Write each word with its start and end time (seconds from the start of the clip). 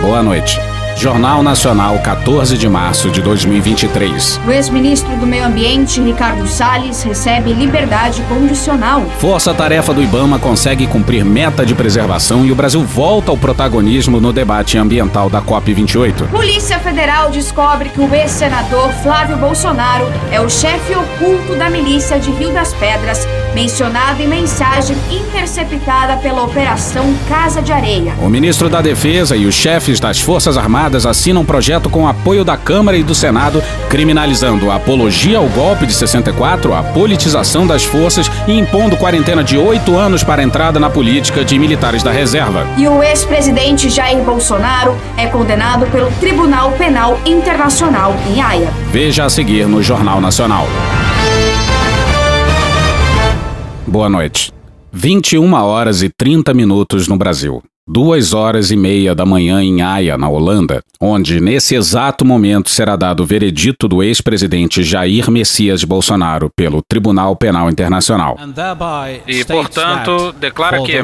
Boa 0.00 0.22
noite. 0.22 0.58
Jornal 0.96 1.42
Nacional, 1.42 1.98
14 1.98 2.58
de 2.58 2.68
março 2.68 3.10
de 3.10 3.22
2023. 3.22 4.40
O 4.46 4.50
ex-ministro 4.50 5.14
do 5.16 5.26
Meio 5.26 5.46
Ambiente, 5.46 6.00
Ricardo 6.00 6.46
Salles, 6.46 7.02
recebe 7.02 7.52
liberdade 7.52 8.22
condicional. 8.22 9.02
Força-tarefa 9.18 9.94
do 9.94 10.02
Ibama 10.02 10.38
consegue 10.38 10.86
cumprir 10.86 11.24
meta 11.24 11.64
de 11.64 11.74
preservação 11.74 12.44
e 12.44 12.52
o 12.52 12.54
Brasil 12.54 12.82
volta 12.82 13.30
ao 13.30 13.36
protagonismo 13.36 14.20
no 14.20 14.32
debate 14.32 14.76
ambiental 14.76 15.30
da 15.30 15.40
COP28. 15.40 16.28
Polícia 16.28 16.78
Federal 16.78 17.30
descobre 17.30 17.88
que 17.88 18.00
o 18.00 18.14
ex-senador 18.14 18.90
Flávio 19.02 19.36
Bolsonaro 19.36 20.06
é 20.30 20.40
o 20.40 20.50
chefe 20.50 20.94
oculto 20.94 21.56
da 21.56 21.70
milícia 21.70 22.18
de 22.18 22.30
Rio 22.30 22.52
das 22.52 22.74
Pedras, 22.74 23.26
mencionado 23.54 24.22
em 24.22 24.28
mensagem 24.28 24.96
interceptada 25.10 26.16
pela 26.16 26.42
Operação 26.42 27.14
Casa 27.28 27.60
de 27.60 27.72
Areia. 27.72 28.14
O 28.20 28.28
ministro 28.28 28.68
da 28.68 28.80
Defesa 28.80 29.36
e 29.36 29.46
os 29.46 29.54
chefes 29.54 29.98
das 29.98 30.20
Forças 30.20 30.56
Armadas 30.56 31.06
assinam 31.06 31.42
um 31.42 31.44
projeto 31.44 31.90
com 31.90 32.06
apoio 32.06 32.44
da 32.44 32.56
Câmara 32.56 32.96
e 32.96 33.02
do 33.02 33.14
Senado, 33.14 33.62
criminalizando 33.88 34.70
a 34.70 34.76
apologia 34.76 35.38
ao 35.38 35.46
golpe 35.48 35.86
de 35.86 35.92
64, 35.92 36.74
a 36.74 36.82
politização 36.82 37.66
das 37.66 37.84
forças 37.84 38.30
e 38.46 38.52
impondo 38.52 38.96
quarentena 38.96 39.42
de 39.42 39.56
oito 39.56 39.96
anos 39.96 40.22
para 40.22 40.42
a 40.42 40.44
entrada 40.44 40.78
na 40.78 40.90
política 40.90 41.44
de 41.44 41.58
militares 41.58 42.02
da 42.02 42.10
reserva. 42.10 42.66
E 42.76 42.86
o 42.86 43.02
ex-presidente 43.02 43.90
Jair 43.90 44.22
Bolsonaro 44.22 44.96
é 45.16 45.26
condenado 45.26 45.86
pelo 45.86 46.10
Tribunal 46.12 46.72
Penal 46.72 47.18
Internacional 47.24 48.14
em 48.26 48.40
Haia. 48.40 48.72
Veja 48.92 49.24
a 49.24 49.30
seguir 49.30 49.66
no 49.66 49.82
Jornal 49.82 50.20
Nacional. 50.20 50.66
Boa 53.90 54.08
noite. 54.08 54.52
21 54.92 55.52
horas 55.52 56.00
e 56.00 56.08
30 56.08 56.54
minutos 56.54 57.08
no 57.08 57.16
Brasil 57.16 57.60
duas 57.92 58.32
horas 58.32 58.70
e 58.70 58.76
meia 58.76 59.16
da 59.16 59.26
manhã 59.26 59.60
em 59.60 59.82
Haia, 59.82 60.16
na 60.16 60.28
Holanda, 60.28 60.80
onde 61.00 61.40
nesse 61.40 61.74
exato 61.74 62.24
momento 62.24 62.70
será 62.70 62.94
dado 62.94 63.24
o 63.24 63.26
veredito 63.26 63.88
do 63.88 64.00
ex-presidente 64.00 64.84
Jair 64.84 65.28
Messias 65.28 65.82
Bolsonaro 65.82 66.48
pelo 66.54 66.82
Tribunal 66.82 67.34
Penal 67.34 67.68
Internacional. 67.68 68.38
E, 69.26 69.44
portanto, 69.44 70.32
declara 70.38 70.80
que, 70.82 71.02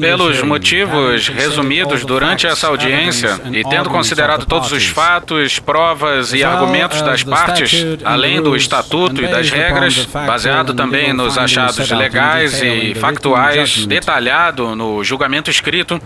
pelos 0.00 0.42
motivos 0.44 1.26
resumidos 1.26 2.04
durante 2.04 2.46
essa 2.46 2.68
audiência 2.68 3.40
e 3.50 3.64
tendo 3.64 3.90
considerado 3.90 4.46
todos 4.46 4.70
os 4.70 4.86
fatos, 4.86 5.58
provas 5.58 6.32
e 6.32 6.44
argumentos 6.44 7.02
das 7.02 7.24
partes, 7.24 7.84
além 8.04 8.40
do 8.40 8.54
estatuto 8.54 9.20
e 9.20 9.26
das 9.26 9.50
regras, 9.50 10.06
baseado 10.06 10.72
também 10.72 11.12
nos 11.12 11.36
achados 11.36 11.90
legais 11.90 12.62
e 12.62 12.94
factuais, 12.94 13.86
detalhado 13.86 14.76
no 14.76 15.02
julgamento 15.02 15.31
escrito, 15.50 16.00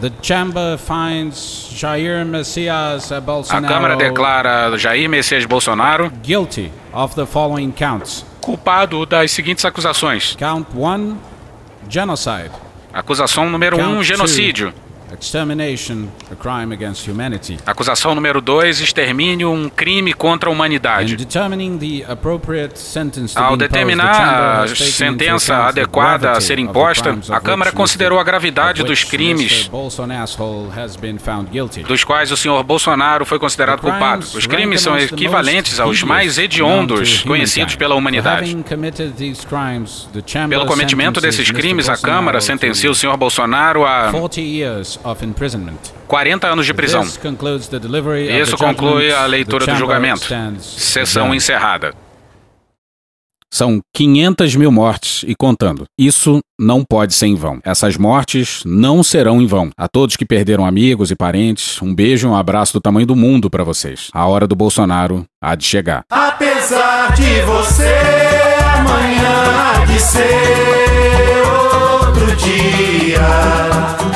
a 3.51 3.61
Câmara 3.63 3.97
declara 3.97 4.77
Jair 4.79 5.09
Messias 5.09 5.45
Bolsonaro 5.45 6.11
culpado 8.47 9.05
das 9.05 9.33
seguintes 9.33 9.65
acusações. 9.65 10.37
Count 10.37 10.69
1, 10.73 11.17
genocide. 11.89 12.53
Acusação 12.93 13.51
número 13.51 13.77
1, 13.77 13.99
um, 13.99 14.05
genocídio. 14.05 14.73
Extermination, 15.13 16.09
a 16.31 16.35
crime 16.35 16.75
against 16.75 17.07
humanity. 17.07 17.59
Acusação 17.65 18.15
número 18.15 18.41
2, 18.41 18.81
extermínio, 18.81 19.51
um 19.51 19.69
crime 19.69 20.13
contra 20.13 20.51
a 20.51 20.53
humanidade. 20.53 21.17
Ao 23.37 23.57
determinar 23.57 24.65
a 24.65 24.69
sentença 24.75 25.57
adequada 25.59 26.33
a 26.33 26.41
ser 26.41 26.59
imposta, 26.59 27.17
a 27.31 27.41
Câmara 27.41 27.71
considerou 27.71 28.19
a 28.19 28.25
gravidade 28.25 28.83
dos 28.83 29.05
crimes 29.05 29.71
dos 31.87 32.05
quais 32.05 32.33
o 32.33 32.37
senhor 32.37 32.63
Bolsonaro 32.65 33.25
foi 33.25 33.39
considerado 33.39 33.81
culpado. 33.81 34.27
Os 34.35 34.47
crimes 34.47 34.81
são 34.81 34.99
equivalentes 34.99 35.79
aos 35.79 36.03
mais 36.03 36.37
hediondos 36.37 37.23
conhecidos 37.23 37.77
pela 37.77 37.95
humanidade. 37.95 38.57
Pelo 40.49 40.67
cometimento 40.67 41.21
desses 41.21 41.51
crimes, 41.51 41.89
a 41.89 41.97
Câmara 41.97 42.41
sentenciou 42.41 42.93
o 42.93 42.95
senhor 42.95 43.17
Bolsonaro 43.17 43.85
a 43.85 44.11
40 46.07 46.47
anos 46.47 46.67
de 46.67 46.75
prisão. 46.75 47.03
Isso 47.03 48.57
conclui 48.57 49.13
a 49.13 49.27
leitura 49.27 49.67
do 49.67 49.77
julgamento. 49.77 50.27
Sessão 50.61 51.35
encerrada. 51.35 51.95
São 53.53 53.81
500 53.95 54.55
mil 54.57 54.71
mortes 54.71 55.25
e 55.27 55.35
contando. 55.35 55.85
Isso 55.99 56.41
não 56.61 56.85
pode 56.85 57.15
ser 57.15 57.27
em 57.27 57.35
vão. 57.35 57.61
Essas 57.65 57.97
mortes 57.97 58.63
não 58.67 59.03
serão 59.03 59.41
em 59.41 59.47
vão. 59.47 59.71
A 59.79 59.89
todos 59.89 60.17
que 60.17 60.27
perderam 60.27 60.67
amigos 60.67 61.11
e 61.11 61.17
parentes, 61.17 61.81
um 61.81 61.95
beijo 61.95 62.27
e 62.27 62.31
um 62.31 62.37
abraço 62.37 62.75
do 62.75 62.81
tamanho 62.81 63.07
do 63.07 63.17
mundo 63.17 63.49
para 63.49 63.65
vocês. 63.65 64.09
A 64.13 64.27
hora 64.27 64.47
do 64.47 64.57
Bolsonaro 64.57 65.25
há 65.41 65.55
de 65.55 65.65
chegar. 65.65 66.03
Apesar 66.11 67.15
de 67.15 67.41
você, 67.43 67.95
amanhã 68.75 69.81
há 69.81 69.85
de 69.87 70.01
ser 70.01 71.43
outro 72.03 72.37
dia. 72.37 74.16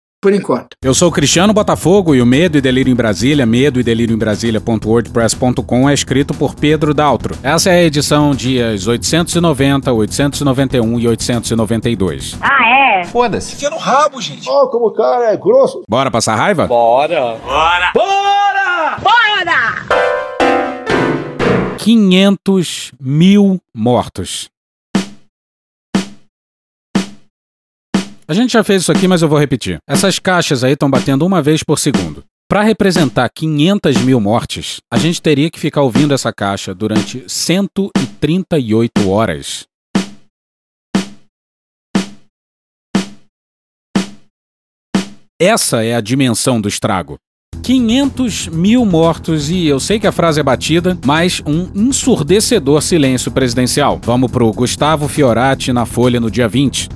por 0.21 0.33
enquanto. 0.33 0.77
Eu 0.83 0.93
sou 0.93 1.11
Cristiano 1.11 1.51
Botafogo 1.51 2.13
e 2.13 2.21
o 2.21 2.25
Medo 2.25 2.57
e 2.57 2.61
Delírio 2.61 2.91
em 2.91 2.95
Brasília, 2.95 3.45
medo 3.45 3.79
e 3.79 3.83
delírio 3.83 4.13
em 4.13 4.19
Brasília.wordpress.com 4.19 5.89
é 5.89 5.93
escrito 5.93 6.33
por 6.35 6.53
Pedro 6.53 6.93
Daltro. 6.93 7.35
Essa 7.41 7.71
é 7.71 7.79
a 7.79 7.83
edição 7.83 8.35
dias 8.35 8.85
890, 8.85 9.91
891 9.91 10.99
e 10.99 11.07
892. 11.07 12.37
Ah, 12.39 12.99
é? 12.99 13.03
Foda-se. 13.05 13.55
Fica 13.55 13.71
no 13.71 13.77
rabo, 13.77 14.21
gente. 14.21 14.47
Ó, 14.47 14.63
oh, 14.63 14.67
como 14.69 14.87
o 14.87 14.91
cara 14.91 15.33
é 15.33 15.37
grosso. 15.37 15.81
Bora 15.89 16.11
passar 16.11 16.35
raiva? 16.35 16.67
Bora. 16.67 17.37
Bora. 17.43 17.91
Bora! 17.93 18.97
Bora! 19.01 19.85
500 21.79 22.91
mil 23.01 23.59
mortos. 23.73 24.51
A 28.27 28.33
gente 28.33 28.53
já 28.53 28.63
fez 28.63 28.83
isso 28.83 28.91
aqui, 28.91 29.07
mas 29.07 29.21
eu 29.21 29.29
vou 29.29 29.39
repetir. 29.39 29.79
Essas 29.87 30.19
caixas 30.19 30.63
aí 30.63 30.73
estão 30.73 30.89
batendo 30.89 31.25
uma 31.25 31.41
vez 31.41 31.63
por 31.63 31.77
segundo. 31.77 32.23
Para 32.49 32.61
representar 32.63 33.29
500 33.29 33.97
mil 34.03 34.19
mortes, 34.19 34.79
a 34.91 34.97
gente 34.97 35.21
teria 35.21 35.49
que 35.49 35.59
ficar 35.59 35.81
ouvindo 35.81 36.13
essa 36.13 36.33
caixa 36.33 36.75
durante 36.75 37.23
138 37.27 39.09
horas. 39.09 39.63
Essa 45.39 45.83
é 45.83 45.95
a 45.95 46.01
dimensão 46.01 46.61
do 46.61 46.67
estrago. 46.67 47.17
500 47.63 48.47
mil 48.47 48.85
mortos 48.85 49.49
e 49.49 49.65
eu 49.65 49.79
sei 49.79 49.99
que 49.99 50.07
a 50.07 50.11
frase 50.11 50.39
é 50.39 50.43
batida, 50.43 50.97
mas 51.05 51.41
um 51.45 51.71
ensurdecedor 51.73 52.81
silêncio 52.81 53.31
presidencial. 53.31 53.99
Vamos 54.03 54.31
pro 54.31 54.51
Gustavo 54.51 55.07
Fiorati 55.07 55.71
na 55.71 55.85
Folha 55.85 56.19
no 56.19 56.29
dia 56.29 56.47
20. 56.47 56.89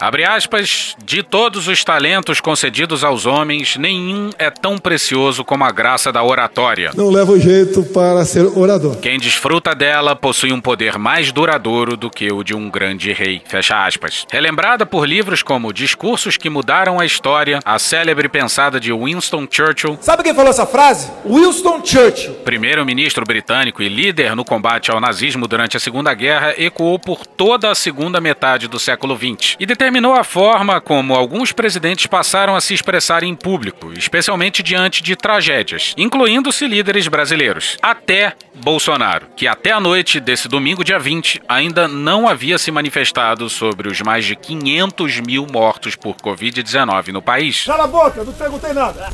Abre 0.00 0.24
aspas, 0.24 0.94
de 1.04 1.24
todos 1.24 1.66
os 1.66 1.82
talentos 1.82 2.40
concedidos 2.40 3.02
aos 3.02 3.26
homens, 3.26 3.76
nenhum 3.76 4.30
é 4.38 4.48
tão 4.48 4.78
precioso 4.78 5.44
como 5.44 5.64
a 5.64 5.72
graça 5.72 6.12
da 6.12 6.22
oratória. 6.22 6.92
Não 6.94 7.10
leva 7.10 7.32
o 7.32 7.40
jeito 7.40 7.82
para 7.82 8.24
ser 8.24 8.44
orador. 8.56 8.94
Quem 8.98 9.18
desfruta 9.18 9.74
dela 9.74 10.14
possui 10.14 10.52
um 10.52 10.60
poder 10.60 10.98
mais 10.98 11.32
duradouro 11.32 11.96
do 11.96 12.08
que 12.08 12.30
o 12.30 12.44
de 12.44 12.54
um 12.54 12.70
grande 12.70 13.12
rei. 13.12 13.42
Fecha 13.44 13.84
aspas. 13.84 14.24
Relembrada 14.30 14.86
por 14.86 15.04
livros 15.04 15.42
como 15.42 15.72
Discursos 15.72 16.36
que 16.36 16.48
Mudaram 16.48 17.00
a 17.00 17.04
História, 17.04 17.58
a 17.64 17.76
célebre 17.76 18.28
pensada 18.28 18.78
de 18.78 18.92
Winston 18.92 19.48
Churchill. 19.50 19.98
Sabe 20.00 20.22
quem 20.22 20.32
falou 20.32 20.50
essa 20.50 20.64
frase? 20.64 21.10
Winston 21.26 21.84
Churchill. 21.84 22.34
Primeiro-ministro 22.44 23.24
britânico 23.24 23.82
e 23.82 23.88
líder 23.88 24.36
no 24.36 24.44
combate 24.44 24.92
ao 24.92 25.00
nazismo 25.00 25.48
durante 25.48 25.76
a 25.76 25.80
Segunda 25.80 26.14
Guerra, 26.14 26.54
ecoou 26.56 27.00
por 27.00 27.26
toda 27.26 27.68
a 27.68 27.74
segunda 27.74 28.20
metade 28.20 28.68
do 28.68 28.78
século 28.78 29.16
XX 29.16 29.56
e 29.58 29.66
determinou 29.66 29.87
a 29.88 30.24
forma 30.24 30.80
como 30.80 31.14
alguns 31.14 31.50
presidentes 31.50 32.06
passaram 32.06 32.54
a 32.54 32.60
se 32.60 32.74
expressar 32.74 33.22
em 33.22 33.34
público, 33.34 33.92
especialmente 33.92 34.62
diante 34.62 35.02
de 35.02 35.16
tragédias, 35.16 35.94
incluindo-se 35.96 36.66
líderes 36.66 37.08
brasileiros. 37.08 37.78
Até 37.80 38.34
Bolsonaro, 38.54 39.28
que 39.34 39.46
até 39.46 39.72
a 39.72 39.80
noite 39.80 40.20
desse 40.20 40.46
domingo, 40.46 40.84
dia 40.84 40.98
20, 40.98 41.42
ainda 41.48 41.88
não 41.88 42.28
havia 42.28 42.58
se 42.58 42.70
manifestado 42.70 43.48
sobre 43.48 43.88
os 43.88 44.00
mais 44.02 44.24
de 44.24 44.36
500 44.36 45.20
mil 45.20 45.46
mortos 45.50 45.96
por 45.96 46.16
Covid-19 46.16 47.08
no 47.08 47.22
país. 47.22 47.64
Cala 47.64 47.84
a 47.84 47.86
boca, 47.86 48.22
não 48.22 48.32
perguntei 48.32 48.72
nada. 48.72 49.08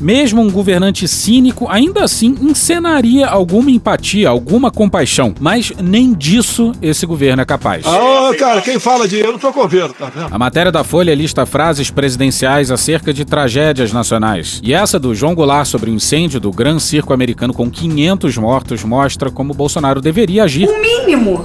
Mesmo 0.00 0.40
um 0.40 0.50
governante 0.50 1.06
cínico 1.06 1.68
ainda 1.68 2.02
assim 2.02 2.34
encenaria 2.40 3.26
alguma 3.26 3.70
empatia, 3.70 4.28
alguma 4.28 4.70
compaixão, 4.70 5.34
mas 5.38 5.72
nem 5.78 6.14
disso 6.14 6.72
esse 6.80 7.04
governo 7.04 7.42
é 7.42 7.44
capaz. 7.44 7.84
Ah, 7.86 8.30
cara, 8.38 8.62
quem 8.62 8.78
fala 8.78 9.06
de 9.06 9.18
eu 9.18 9.32
não 9.32 9.38
tô 9.38 9.52
governo, 9.52 9.92
tá 9.92 10.06
vendo? 10.06 10.34
A 10.34 10.38
matéria 10.38 10.72
da 10.72 10.82
Folha 10.82 11.14
lista 11.14 11.44
frases 11.44 11.90
presidenciais 11.90 12.70
acerca 12.70 13.12
de 13.12 13.24
tragédias 13.24 13.92
nacionais. 13.92 14.60
E 14.64 14.72
essa 14.72 14.98
do 14.98 15.14
João 15.14 15.34
Goulart 15.34 15.66
sobre 15.66 15.90
o 15.90 15.94
incêndio 15.94 16.40
do 16.40 16.50
Gran 16.50 16.78
Circo 16.78 17.12
americano 17.12 17.52
com 17.52 17.70
500 17.70 18.36
mortos 18.38 18.82
mostra 18.84 19.30
como 19.30 19.52
Bolsonaro 19.52 20.00
deveria 20.00 20.44
agir. 20.44 20.66
O 20.66 20.80
mínimo. 20.80 21.44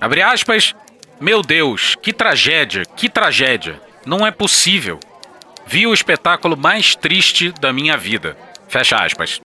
Abre 0.00 0.20
aspas. 0.20 0.74
Meu 1.20 1.42
Deus, 1.42 1.96
que 2.02 2.12
tragédia, 2.12 2.82
que 2.96 3.08
tragédia. 3.08 3.80
Não 4.04 4.26
é 4.26 4.30
possível. 4.30 4.98
Vi 5.66 5.86
o 5.86 5.94
espetáculo 5.94 6.56
mais 6.56 6.94
triste 6.94 7.52
da 7.60 7.72
minha 7.72 7.96
vida. 7.96 8.36
Fecha 8.68 8.96
aspas. 8.96 9.40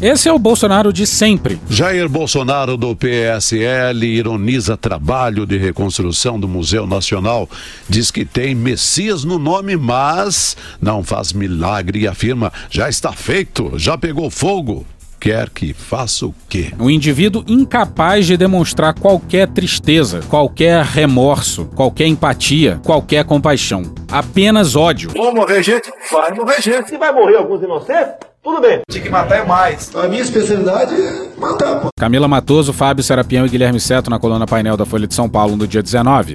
Esse 0.00 0.28
é 0.28 0.32
o 0.32 0.38
Bolsonaro 0.38 0.92
de 0.92 1.06
sempre. 1.06 1.60
Jair 1.70 2.08
Bolsonaro 2.08 2.76
do 2.76 2.96
PSL 2.96 4.04
ironiza 4.04 4.76
trabalho 4.76 5.46
de 5.46 5.56
reconstrução 5.56 6.40
do 6.40 6.48
Museu 6.48 6.88
Nacional. 6.88 7.48
Diz 7.88 8.10
que 8.10 8.24
tem 8.24 8.52
Messias 8.52 9.22
no 9.22 9.38
nome, 9.38 9.76
mas 9.76 10.56
não 10.80 11.04
faz 11.04 11.32
milagre 11.32 12.00
e 12.00 12.08
afirma: 12.08 12.52
já 12.68 12.88
está 12.88 13.12
feito, 13.12 13.78
já 13.78 13.96
pegou 13.96 14.28
fogo. 14.28 14.84
Quer 15.22 15.50
que 15.50 15.72
faça 15.72 16.26
o 16.26 16.34
quê? 16.48 16.72
Um 16.80 16.90
indivíduo 16.90 17.44
incapaz 17.46 18.26
de 18.26 18.36
demonstrar 18.36 18.92
qualquer 18.92 19.46
tristeza, 19.46 20.18
qualquer 20.28 20.82
remorso, 20.82 21.66
qualquer 21.76 22.08
empatia, 22.08 22.80
qualquer 22.84 23.24
compaixão. 23.24 23.84
Apenas 24.10 24.74
ódio. 24.74 25.10
Vou 25.14 25.32
morrer 25.32 25.62
gente? 25.62 25.92
Vai 26.10 26.34
morrer 26.34 26.60
gente. 26.60 26.88
Se 26.88 26.98
vai 26.98 27.12
morrer 27.12 27.36
alguns 27.36 27.62
inocentes, 27.62 28.14
tudo 28.42 28.60
bem. 28.60 28.80
Tinha 28.90 29.04
que 29.04 29.08
matar 29.08 29.36
é 29.36 29.44
mais. 29.44 29.94
A 29.94 30.08
minha 30.08 30.22
especialidade 30.22 30.92
é 30.92 31.40
matar, 31.40 31.82
pô. 31.82 31.88
Camila 31.96 32.26
Matoso, 32.26 32.72
Fábio 32.72 33.04
Serapião 33.04 33.46
e 33.46 33.48
Guilherme 33.48 33.78
Seto 33.78 34.10
na 34.10 34.18
coluna 34.18 34.44
painel 34.44 34.76
da 34.76 34.84
Folha 34.84 35.06
de 35.06 35.14
São 35.14 35.28
Paulo 35.28 35.56
no 35.56 35.68
dia 35.68 35.84
19. 35.84 36.34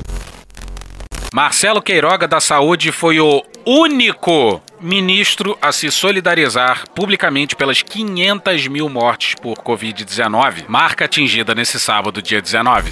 Marcelo 1.33 1.81
Queiroga 1.81 2.25
da 2.25 2.39
Saúde 2.39 2.93
foi 2.93 3.19
o 3.19 3.43
único 3.65 4.61
ministro 4.79 5.57
a 5.61 5.71
se 5.71 5.89
solidarizar 5.89 6.83
publicamente 6.93 7.55
pelas 7.55 7.81
500 7.81 8.67
mil 8.67 8.89
mortes 8.89 9.35
por 9.35 9.57
Covid-19, 9.57 10.65
marca 10.67 11.05
atingida 11.05 11.55
nesse 11.55 11.79
sábado, 11.79 12.21
dia 12.21 12.41
19. 12.41 12.91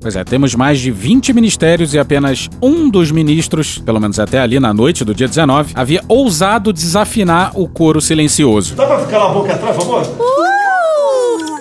Pois 0.00 0.16
é, 0.16 0.24
temos 0.24 0.54
mais 0.54 0.80
de 0.80 0.90
20 0.90 1.32
ministérios 1.34 1.92
e 1.92 1.98
apenas 1.98 2.48
um 2.62 2.88
dos 2.88 3.12
ministros, 3.12 3.78
pelo 3.78 4.00
menos 4.00 4.18
até 4.18 4.40
ali 4.40 4.58
na 4.58 4.72
noite 4.72 5.04
do 5.04 5.14
dia 5.14 5.28
19, 5.28 5.72
havia 5.74 6.02
ousado 6.08 6.72
desafinar 6.72 7.52
o 7.54 7.68
coro 7.68 8.00
silencioso. 8.00 8.74
Dá 8.74 8.86
pra 8.86 9.00
ficar 9.00 9.26
a 9.26 9.28
boca 9.28 9.52
atrás, 9.52 9.76
por 9.76 9.84
favor? 9.84 10.69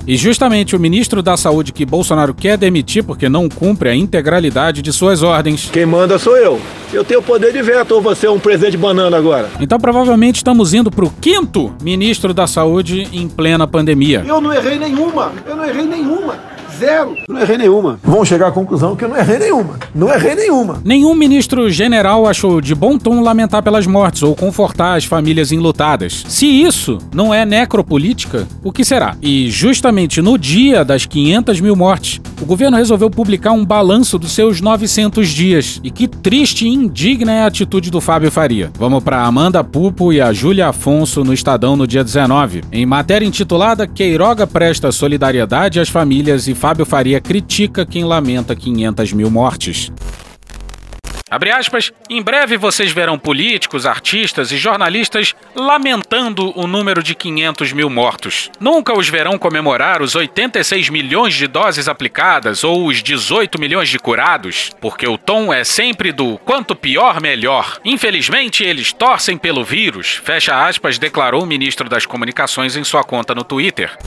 E 0.09 0.17
justamente 0.17 0.75
o 0.75 0.79
ministro 0.79 1.21
da 1.21 1.37
Saúde 1.37 1.71
que 1.71 1.85
Bolsonaro 1.85 2.33
quer 2.33 2.57
demitir 2.57 3.03
porque 3.03 3.29
não 3.29 3.47
cumpre 3.47 3.89
a 3.89 3.95
integralidade 3.95 4.81
de 4.81 4.91
suas 4.91 5.21
ordens. 5.21 5.69
Quem 5.71 5.85
manda 5.85 6.17
sou 6.17 6.35
eu. 6.35 6.59
Eu 6.91 7.05
tenho 7.05 7.21
poder 7.21 7.53
de 7.53 7.61
veto 7.61 7.91
ou 7.91 8.01
você 8.01 8.25
é 8.25 8.31
um 8.31 8.39
presente 8.39 8.71
de 8.71 8.77
banana 8.79 9.15
agora? 9.15 9.47
Então 9.59 9.79
provavelmente 9.79 10.37
estamos 10.37 10.73
indo 10.73 10.89
pro 10.89 11.13
quinto 11.21 11.75
ministro 11.79 12.33
da 12.33 12.47
Saúde 12.47 13.07
em 13.13 13.29
plena 13.29 13.67
pandemia. 13.67 14.25
Eu 14.27 14.41
não 14.41 14.51
errei 14.51 14.79
nenhuma. 14.79 15.31
Eu 15.45 15.55
não 15.55 15.63
errei 15.63 15.85
nenhuma. 15.85 16.39
Zero. 16.79 17.17
Não 17.27 17.41
errei 17.41 17.57
nenhuma. 17.57 17.99
Vão 18.01 18.23
chegar 18.23 18.47
à 18.47 18.51
conclusão 18.51 18.95
que 18.95 19.03
eu 19.03 19.09
não 19.09 19.17
errei 19.17 19.37
nenhuma. 19.37 19.77
Não 19.93 20.09
errei 20.09 20.33
nenhuma. 20.33 20.81
Nenhum 20.85 21.13
ministro 21.13 21.69
general 21.69 22.25
achou 22.25 22.61
de 22.61 22.73
bom 22.73 22.97
tom 22.97 23.21
lamentar 23.21 23.61
pelas 23.61 23.85
mortes 23.85 24.23
ou 24.23 24.33
confortar 24.33 24.95
as 24.95 25.03
famílias 25.03 25.51
enlutadas. 25.51 26.23
Se 26.27 26.45
isso 26.45 26.97
não 27.13 27.33
é 27.33 27.45
necropolítica, 27.45 28.47
o 28.63 28.71
que 28.71 28.85
será? 28.85 29.17
E 29.21 29.51
justamente 29.51 30.21
no 30.21 30.37
dia 30.37 30.85
das 30.85 31.05
500 31.05 31.59
mil 31.59 31.75
mortes, 31.75 32.21
o 32.41 32.45
governo 32.45 32.77
resolveu 32.77 33.09
publicar 33.09 33.51
um 33.51 33.65
balanço 33.65 34.17
dos 34.17 34.31
seus 34.31 34.61
900 34.61 35.27
dias. 35.27 35.81
E 35.83 35.91
que 35.91 36.07
triste 36.07 36.65
e 36.65 36.69
indigna 36.69 37.33
é 37.33 37.41
a 37.41 37.47
atitude 37.47 37.91
do 37.91 37.99
Fábio 37.99 38.31
Faria. 38.31 38.71
Vamos 38.79 39.03
para 39.03 39.21
Amanda 39.21 39.61
Pupo 39.63 40.13
e 40.13 40.21
a 40.21 40.31
Júlia 40.31 40.69
Afonso 40.69 41.25
no 41.25 41.33
Estadão 41.33 41.75
no 41.75 41.85
dia 41.85 42.05
19. 42.05 42.63
Em 42.71 42.85
matéria 42.85 43.25
intitulada 43.25 43.85
Queiroga 43.85 44.47
presta 44.47 44.93
solidariedade 44.93 45.79
às 45.79 45.89
famílias 45.89 46.47
e 46.47 46.53
Fábio 46.69 46.85
Faria 46.85 47.19
critica 47.19 47.83
quem 47.83 48.03
lamenta 48.03 48.55
500 48.55 49.11
mil 49.13 49.31
mortes. 49.31 49.91
Abre 51.27 51.49
aspas, 51.49 51.91
em 52.07 52.21
breve 52.21 52.57
vocês 52.57 52.91
verão 52.91 53.17
políticos, 53.17 53.87
artistas 53.87 54.51
e 54.51 54.57
jornalistas 54.57 55.33
lamentando 55.55 56.53
o 56.55 56.67
número 56.67 57.01
de 57.01 57.15
500 57.15 57.73
mil 57.73 57.89
mortos. 57.89 58.51
Nunca 58.59 58.95
os 58.95 59.09
verão 59.09 59.35
comemorar 59.39 60.03
os 60.03 60.13
86 60.13 60.89
milhões 60.89 61.33
de 61.33 61.47
doses 61.47 61.87
aplicadas 61.87 62.63
ou 62.63 62.85
os 62.85 63.01
18 63.01 63.59
milhões 63.59 63.89
de 63.89 63.97
curados, 63.97 64.69
porque 64.79 65.07
o 65.07 65.17
tom 65.17 65.51
é 65.51 65.63
sempre 65.63 66.11
do 66.11 66.37
quanto 66.37 66.75
pior, 66.75 67.19
melhor. 67.19 67.79
Infelizmente, 67.83 68.63
eles 68.63 68.93
torcem 68.93 69.39
pelo 69.39 69.63
vírus, 69.63 70.21
fecha 70.23 70.67
aspas, 70.67 70.99
declarou 70.99 71.41
o 71.41 71.47
ministro 71.47 71.89
das 71.89 72.05
Comunicações 72.05 72.75
em 72.75 72.83
sua 72.83 73.03
conta 73.03 73.33
no 73.33 73.43
Twitter. 73.43 73.97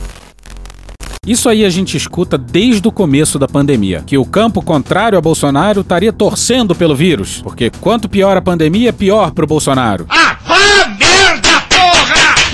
Isso 1.25 1.49
aí 1.49 1.65
a 1.65 1.71
gente 1.71 1.97
escuta 1.97 2.37
desde 2.37 2.89
o 2.89 2.91
começo 2.91 3.39
da 3.39 3.47
pandemia, 3.47 4.03
que 4.05 4.19
o 4.19 4.25
campo 4.25 4.61
contrário 4.61 5.17
a 5.17 5.21
Bolsonaro 5.21 5.83
estaria 5.83 6.13
torcendo 6.13 6.75
pelo 6.75 6.97
vírus, 6.97 7.41
porque 7.41 7.71
quanto 7.81 8.09
pior 8.09 8.37
a 8.37 8.43
pandemia, 8.43 8.93
pior 8.93 9.31
pro 9.31 9.47
Bolsonaro. 9.47 10.05
Ah! 10.09 10.32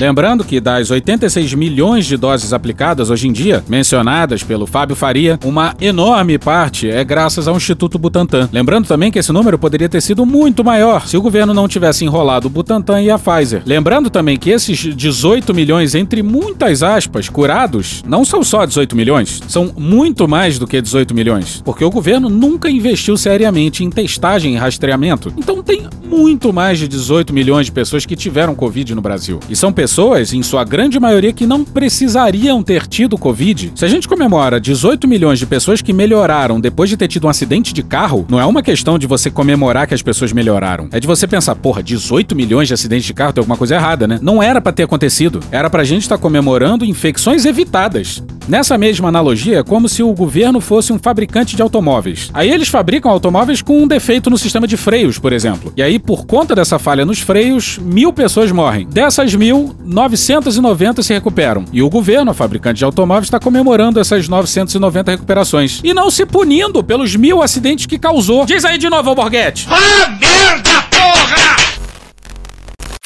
Lembrando 0.00 0.44
que 0.44 0.60
das 0.60 0.92
86 0.92 1.54
milhões 1.54 2.06
de 2.06 2.16
doses 2.16 2.52
aplicadas 2.52 3.10
hoje 3.10 3.26
em 3.26 3.32
dia, 3.32 3.64
mencionadas 3.68 4.44
pelo 4.44 4.64
Fábio 4.64 4.94
Faria, 4.94 5.40
uma 5.44 5.74
enorme 5.80 6.38
parte 6.38 6.88
é 6.88 7.02
graças 7.02 7.48
ao 7.48 7.56
Instituto 7.56 7.98
Butantan. 7.98 8.48
Lembrando 8.52 8.86
também 8.86 9.10
que 9.10 9.18
esse 9.18 9.32
número 9.32 9.58
poderia 9.58 9.88
ter 9.88 10.00
sido 10.00 10.24
muito 10.24 10.62
maior 10.62 11.08
se 11.08 11.16
o 11.16 11.22
governo 11.22 11.52
não 11.52 11.66
tivesse 11.66 12.04
enrolado 12.04 12.46
o 12.46 12.50
Butantan 12.50 13.02
e 13.02 13.10
a 13.10 13.18
Pfizer. 13.18 13.62
Lembrando 13.66 14.08
também 14.08 14.38
que 14.38 14.50
esses 14.50 14.78
18 14.78 15.52
milhões, 15.52 15.96
entre 15.96 16.22
muitas 16.22 16.84
aspas, 16.84 17.28
curados, 17.28 18.04
não 18.06 18.24
são 18.24 18.44
só 18.44 18.64
18 18.64 18.94
milhões, 18.94 19.40
são 19.48 19.72
muito 19.76 20.28
mais 20.28 20.60
do 20.60 20.66
que 20.66 20.80
18 20.80 21.12
milhões, 21.12 21.60
porque 21.64 21.84
o 21.84 21.90
governo 21.90 22.28
nunca 22.28 22.70
investiu 22.70 23.16
seriamente 23.16 23.82
em 23.82 23.90
testagem 23.90 24.54
e 24.54 24.56
rastreamento. 24.56 25.32
Então 25.36 25.60
tem 25.60 25.88
muito 26.04 26.52
mais 26.52 26.78
de 26.78 26.86
18 26.86 27.34
milhões 27.34 27.66
de 27.66 27.72
pessoas 27.72 28.06
que 28.06 28.14
tiveram 28.14 28.54
Covid 28.54 28.94
no 28.94 29.02
Brasil. 29.02 29.40
E 29.50 29.56
são 29.56 29.72
pessoas, 29.72 29.87
em 30.32 30.42
sua 30.42 30.64
grande 30.64 31.00
maioria, 31.00 31.32
que 31.32 31.46
não 31.46 31.64
precisariam 31.64 32.62
ter 32.62 32.86
tido 32.86 33.16
Covid. 33.16 33.72
Se 33.74 33.84
a 33.84 33.88
gente 33.88 34.06
comemora 34.06 34.60
18 34.60 35.08
milhões 35.08 35.38
de 35.38 35.46
pessoas 35.46 35.80
que 35.82 35.92
melhoraram 35.92 36.60
depois 36.60 36.90
de 36.90 36.96
ter 36.96 37.08
tido 37.08 37.26
um 37.26 37.30
acidente 37.30 37.72
de 37.72 37.82
carro, 37.82 38.26
não 38.28 38.40
é 38.40 38.46
uma 38.46 38.62
questão 38.62 38.98
de 38.98 39.06
você 39.06 39.30
comemorar 39.30 39.86
que 39.86 39.94
as 39.94 40.02
pessoas 40.02 40.32
melhoraram. 40.32 40.88
É 40.92 41.00
de 41.00 41.06
você 41.06 41.26
pensar, 41.26 41.54
porra, 41.56 41.82
18 41.82 42.36
milhões 42.36 42.68
de 42.68 42.74
acidentes 42.74 43.06
de 43.06 43.14
carro 43.14 43.32
tem 43.32 43.40
alguma 43.40 43.56
coisa 43.56 43.74
errada, 43.74 44.06
né? 44.06 44.18
Não 44.22 44.42
era 44.42 44.60
pra 44.60 44.72
ter 44.72 44.84
acontecido. 44.84 45.40
Era 45.50 45.70
pra 45.70 45.84
gente 45.84 46.02
estar 46.02 46.18
comemorando 46.18 46.84
infecções 46.84 47.44
evitadas. 47.44 48.22
Nessa 48.48 48.78
mesma 48.78 49.08
analogia, 49.08 49.58
é 49.58 49.62
como 49.62 49.90
se 49.90 50.02
o 50.02 50.12
governo 50.14 50.58
fosse 50.58 50.90
um 50.90 50.98
fabricante 50.98 51.54
de 51.54 51.60
automóveis. 51.60 52.30
Aí 52.32 52.50
eles 52.50 52.68
fabricam 52.68 53.10
automóveis 53.10 53.60
com 53.60 53.82
um 53.82 53.86
defeito 53.86 54.30
no 54.30 54.38
sistema 54.38 54.66
de 54.66 54.76
freios, 54.76 55.18
por 55.18 55.34
exemplo. 55.34 55.70
E 55.76 55.82
aí, 55.82 55.98
por 55.98 56.24
conta 56.24 56.54
dessa 56.54 56.78
falha 56.78 57.04
nos 57.04 57.20
freios, 57.20 57.78
mil 57.78 58.10
pessoas 58.10 58.50
morrem. 58.50 58.86
Dessas 58.88 59.34
mil, 59.34 59.76
990 59.84 61.02
se 61.02 61.12
recuperam. 61.12 61.64
E 61.72 61.82
o 61.82 61.88
governo, 61.88 62.30
a 62.30 62.34
fabricante 62.34 62.78
de 62.78 62.84
automóveis, 62.84 63.26
está 63.26 63.38
comemorando 63.38 64.00
essas 64.00 64.28
990 64.28 65.10
recuperações. 65.12 65.80
E 65.82 65.94
não 65.94 66.10
se 66.10 66.26
punindo 66.26 66.82
pelos 66.82 67.14
mil 67.16 67.42
acidentes 67.42 67.86
que 67.86 67.98
causou. 67.98 68.44
Diz 68.44 68.64
aí 68.64 68.78
de 68.78 68.88
novo, 68.90 69.14
Borghetti. 69.14 69.66
Vá 69.68 70.08
merda, 70.20 70.82
porra! 70.90 71.37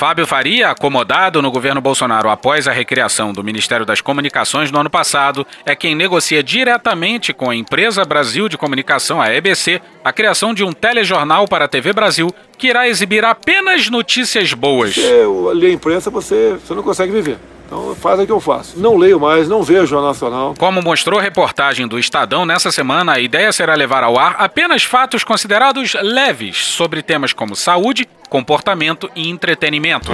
Fábio 0.02 0.26
Faria, 0.26 0.68
acomodado 0.68 1.40
no 1.40 1.48
governo 1.48 1.80
Bolsonaro 1.80 2.28
após 2.28 2.66
a 2.66 2.72
recriação 2.72 3.32
do 3.32 3.44
Ministério 3.44 3.86
das 3.86 4.00
Comunicações 4.00 4.68
no 4.68 4.80
ano 4.80 4.90
passado, 4.90 5.46
é 5.64 5.76
quem 5.76 5.94
negocia 5.94 6.42
diretamente 6.42 7.32
com 7.32 7.48
a 7.48 7.54
empresa 7.54 8.04
Brasil 8.04 8.48
de 8.48 8.58
Comunicação, 8.58 9.22
a 9.22 9.32
EBC, 9.32 9.80
a 10.04 10.12
criação 10.12 10.52
de 10.52 10.64
um 10.64 10.72
telejornal 10.72 11.46
para 11.46 11.66
a 11.66 11.68
TV 11.68 11.92
Brasil 11.92 12.34
que 12.58 12.66
irá 12.66 12.88
exibir 12.88 13.24
apenas 13.24 13.88
notícias 13.88 14.52
boas. 14.52 14.96
Eu 14.96 15.52
leio 15.52 15.70
a 15.70 15.74
imprensa, 15.76 16.10
você, 16.10 16.58
você 16.60 16.74
não 16.74 16.82
consegue 16.82 17.12
viver. 17.12 17.38
Então 17.72 17.94
faz 17.94 18.20
o 18.20 18.26
que 18.26 18.30
eu 18.30 18.38
faço. 18.38 18.78
Não 18.78 18.98
leio 18.98 19.18
mais, 19.18 19.48
não 19.48 19.62
vejo 19.62 19.86
Jornal 19.86 20.10
Nacional. 20.10 20.54
Como 20.58 20.82
mostrou 20.82 21.18
a 21.18 21.22
reportagem 21.22 21.88
do 21.88 21.98
Estadão 21.98 22.44
nessa 22.44 22.70
semana, 22.70 23.14
a 23.14 23.18
ideia 23.18 23.50
será 23.50 23.74
levar 23.74 24.04
ao 24.04 24.18
ar 24.18 24.36
apenas 24.38 24.84
fatos 24.84 25.24
considerados 25.24 25.94
leves 26.02 26.66
sobre 26.66 27.02
temas 27.02 27.32
como 27.32 27.56
saúde, 27.56 28.06
comportamento 28.28 29.10
e 29.16 29.30
entretenimento. 29.30 30.12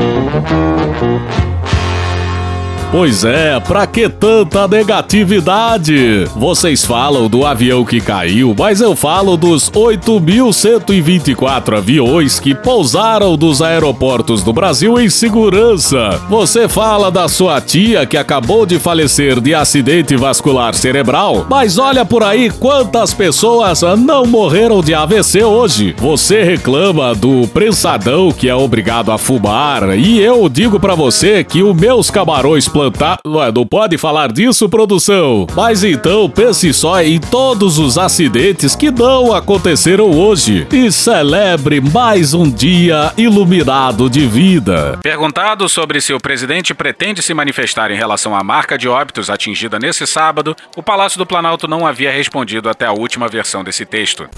Pois 2.91 3.23
é, 3.23 3.61
pra 3.61 3.87
que 3.87 4.09
tanta 4.09 4.67
negatividade? 4.67 6.25
Vocês 6.35 6.87
falam 6.87 7.29
do 7.29 7.45
avião 7.45 7.85
que 7.85 8.01
caiu, 8.01 8.57
mas 8.59 8.81
eu 8.81 8.97
falo 8.97 9.37
dos 9.37 9.71
8.124 9.71 11.77
aviões 11.77 12.41
que 12.41 12.55
pousaram 12.55 13.37
dos 13.37 13.61
aeroportos 13.61 14.43
do 14.43 14.55
Brasil 14.55 14.99
em 14.99 15.11
segurança. 15.11 16.19
Você 16.31 16.67
fala 16.67 17.11
da 17.11 17.29
sua 17.29 17.61
tia 17.61 18.07
que 18.07 18.17
acabou 18.17 18.65
de 18.65 18.79
falecer 18.79 19.39
de 19.39 19.55
acidente 19.55 20.17
vascular 20.17 20.75
cerebral, 20.75 21.47
mas 21.51 21.77
olha 21.77 22.07
por 22.07 22.23
aí 22.23 22.49
quantas 22.49 23.13
pessoas 23.13 23.83
não 23.99 24.25
morreram 24.25 24.81
de 24.81 24.95
AVC 24.95 25.45
hoje. 25.45 25.95
Você 25.99 26.43
reclama 26.43 27.15
do 27.15 27.47
prensadão 27.49 28.33
que 28.33 28.49
é 28.49 28.55
obrigado 28.55 29.13
a 29.13 29.19
fumar, 29.19 29.99
e 29.99 30.19
eu 30.19 30.49
digo 30.49 30.81
para 30.81 30.95
você 30.95 31.45
que 31.45 31.63
os 31.63 31.77
meus 31.77 32.11
camarões 32.11 32.67
plantar. 32.79 33.19
Ué, 33.27 33.51
não 33.51 33.67
pode 33.67 33.99
falar 33.99 34.31
disso, 34.31 34.69
produção? 34.69 35.47
Mas 35.57 35.83
então 35.83 36.31
pense 36.31 36.73
só 36.73 37.03
em 37.03 37.19
todos 37.19 37.79
os 37.79 37.99
acidentes 37.99 38.77
que 38.77 38.91
não 38.91 39.33
aconteceram 39.33 40.11
hoje 40.11 40.67
e 40.73 40.93
celebre 40.93 41.81
mais 41.81 42.35
um 42.35 42.49
dia 42.49 43.13
iluminado 43.17 44.09
de 44.09 44.27
vida. 44.27 44.97
Perguntado 45.03 45.69
sobre 45.69 46.01
se 46.01 46.13
o 46.13 46.21
presidente 46.21 46.73
pretende 46.73 47.21
se 47.21 47.35
manifestar 47.35 47.91
em 47.91 47.97
relação 47.97 48.37
à 48.37 48.45
marca 48.45 48.79
de 48.79 48.89
óbitos 48.89 49.29
atingida 49.29 49.79
nesse 49.79 50.07
sábado, 50.07 50.55
o 50.77 50.83
Palácio 50.83 51.19
do 51.19 51.27
Planalto 51.27 51.67
não 51.67 51.85
havia 51.85 52.13
respondido 52.13 52.69
até 52.69 52.87
a 52.87 52.93
última 52.93 53.27
versão 53.27 53.65
desse 53.65 53.85
texto. 53.85 54.29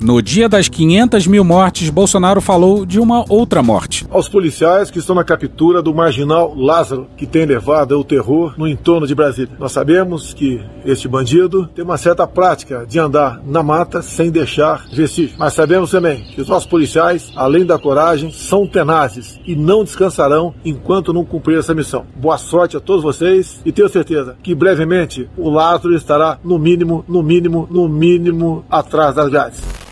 No 0.00 0.22
dia 0.22 0.48
das 0.48 0.68
500 0.68 1.26
mil 1.26 1.42
mortes, 1.42 1.90
Bolsonaro 1.90 2.40
falou 2.40 2.86
de 2.86 3.00
uma 3.00 3.24
outra 3.28 3.64
morte. 3.64 4.06
Aos 4.08 4.28
policiais 4.28 4.92
que 4.92 5.00
estão 5.00 5.12
na 5.12 5.24
captura 5.24 5.82
do 5.82 5.92
marginal 5.92 6.54
Lázaro, 6.54 7.08
que 7.16 7.26
tem 7.26 7.44
levado 7.44 7.98
o 7.98 8.04
terror 8.04 8.54
no 8.56 8.68
entorno 8.68 9.08
de 9.08 9.14
Brasília. 9.16 9.56
Nós 9.58 9.72
sabemos 9.72 10.32
que 10.32 10.64
este 10.84 11.08
bandido 11.08 11.66
tem 11.74 11.84
uma 11.84 11.98
certa 11.98 12.28
prática 12.28 12.86
de 12.86 12.96
andar 13.00 13.42
na 13.44 13.60
mata 13.60 14.00
sem 14.00 14.30
deixar 14.30 14.86
vestígio. 14.92 15.34
Mas 15.36 15.54
sabemos 15.54 15.90
também 15.90 16.22
que 16.32 16.40
os 16.40 16.48
nossos 16.48 16.68
policiais, 16.68 17.32
além 17.34 17.66
da 17.66 17.76
coragem, 17.76 18.30
são 18.30 18.68
tenazes 18.68 19.40
e 19.44 19.56
não 19.56 19.82
descansarão 19.82 20.54
enquanto 20.64 21.12
não 21.12 21.24
cumprir 21.24 21.58
essa 21.58 21.74
missão. 21.74 22.06
Boa 22.14 22.38
sorte 22.38 22.76
a 22.76 22.80
todos 22.80 23.02
vocês 23.02 23.60
e 23.64 23.72
tenho 23.72 23.88
certeza 23.88 24.36
que 24.44 24.54
brevemente 24.54 25.28
o 25.36 25.50
Lázaro 25.50 25.96
estará 25.96 26.38
no 26.44 26.56
mínimo, 26.56 27.04
no 27.08 27.20
mínimo, 27.20 27.66
no 27.68 27.88
mínimo 27.88 28.64
atrás 28.70 29.16
das 29.16 29.28
grades. 29.28 29.87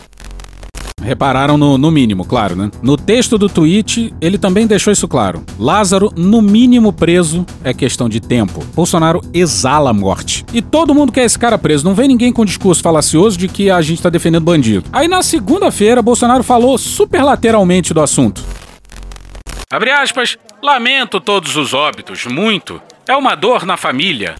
Repararam 0.99 1.59
no, 1.59 1.77
no 1.77 1.91
mínimo, 1.91 2.25
claro, 2.25 2.55
né? 2.55 2.71
No 2.81 2.97
texto 2.97 3.37
do 3.37 3.47
tweet, 3.47 4.13
ele 4.19 4.37
também 4.37 4.65
deixou 4.65 4.91
isso 4.91 5.07
claro. 5.07 5.43
Lázaro, 5.59 6.11
no 6.15 6.41
mínimo 6.41 6.91
preso, 6.91 7.45
é 7.63 7.71
questão 7.71 8.09
de 8.09 8.19
tempo. 8.19 8.65
Bolsonaro 8.73 9.21
exala 9.31 9.91
a 9.91 9.93
morte. 9.93 10.43
E 10.51 10.59
todo 10.59 10.95
mundo 10.95 11.11
quer 11.11 11.23
esse 11.23 11.37
cara 11.37 11.57
preso. 11.57 11.85
Não 11.85 11.93
vem 11.93 12.07
ninguém 12.07 12.33
com 12.33 12.43
discurso 12.43 12.81
falacioso 12.81 13.37
de 13.37 13.47
que 13.47 13.69
a 13.69 13.79
gente 13.79 14.01
tá 14.01 14.09
defendendo 14.09 14.43
bandido. 14.43 14.85
Aí 14.91 15.07
na 15.07 15.21
segunda-feira, 15.21 16.01
Bolsonaro 16.01 16.43
falou 16.43 16.77
super 16.79 17.23
lateralmente 17.23 17.93
do 17.93 18.01
assunto. 18.01 18.43
Abre 19.69 19.91
aspas, 19.91 20.35
lamento 20.63 21.21
todos 21.21 21.55
os 21.55 21.75
óbitos, 21.75 22.25
muito. 22.25 22.81
É 23.07 23.15
uma 23.15 23.35
dor 23.35 23.65
na 23.65 23.77
família. 23.77 24.35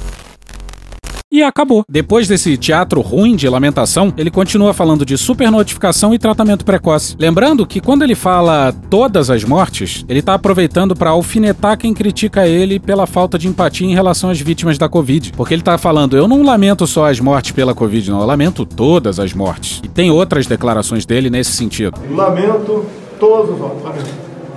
E 1.30 1.44
acabou. 1.44 1.84
Depois 1.90 2.26
desse 2.26 2.56
teatro 2.56 3.02
ruim 3.02 3.36
de 3.36 3.50
lamentação, 3.50 4.14
ele 4.18 4.32
continua 4.32 4.74
falando 4.74 5.06
de 5.06 5.18
supernotificação 5.18 6.14
e 6.14 6.18
tratamento 6.20 6.64
precoce. 6.64 7.18
Lembrando 7.20 7.68
que 7.68 7.82
quando 7.82 8.04
ele 8.04 8.16
fala 8.16 8.74
todas 8.90 9.30
as 9.30 9.44
mortes, 9.44 10.06
ele 10.08 10.22
tá 10.22 10.36
aproveitando 10.36 10.96
para 10.96 11.10
alfinetar 11.10 11.78
quem 11.78 11.94
critica 11.94 12.48
ele 12.48 12.80
pela 12.80 13.06
falta 13.06 13.38
de 13.38 13.46
empatia 13.46 13.86
em 13.86 13.94
relação 13.94 14.30
às 14.30 14.40
vítimas 14.40 14.78
da 14.78 14.88
Covid. 14.88 15.34
Porque 15.36 15.54
ele 15.54 15.62
tá 15.62 15.78
falando, 15.78 16.16
eu 16.16 16.30
não 16.30 16.44
lamento 16.44 16.88
só 16.88 17.10
as 17.10 17.20
mortes 17.20 17.52
pela 17.52 17.76
Covid, 17.76 18.10
não, 18.10 18.22
eu 18.22 18.26
lamento 18.26 18.66
todas 18.66 19.20
as 19.20 19.34
mortes. 19.34 19.82
E 19.84 19.90
tem 19.90 20.10
outras 20.10 20.48
declarações 20.48 21.06
dele 21.06 21.30
nesse 21.30 21.52
sentido. 21.52 22.00
Lamento 22.10 22.86
todos 23.20 23.52
os 23.52 23.60
lamento 23.84 24.14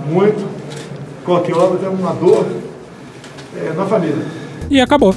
muito. 0.09 0.49
Qualquer 1.25 1.57
óbito 1.57 1.85
é 1.85 1.89
uma 1.89 2.13
dor 2.13 2.47
é, 3.57 3.73
na 3.73 3.85
família. 3.87 4.25
E 4.71 4.81
acabou. 4.81 5.17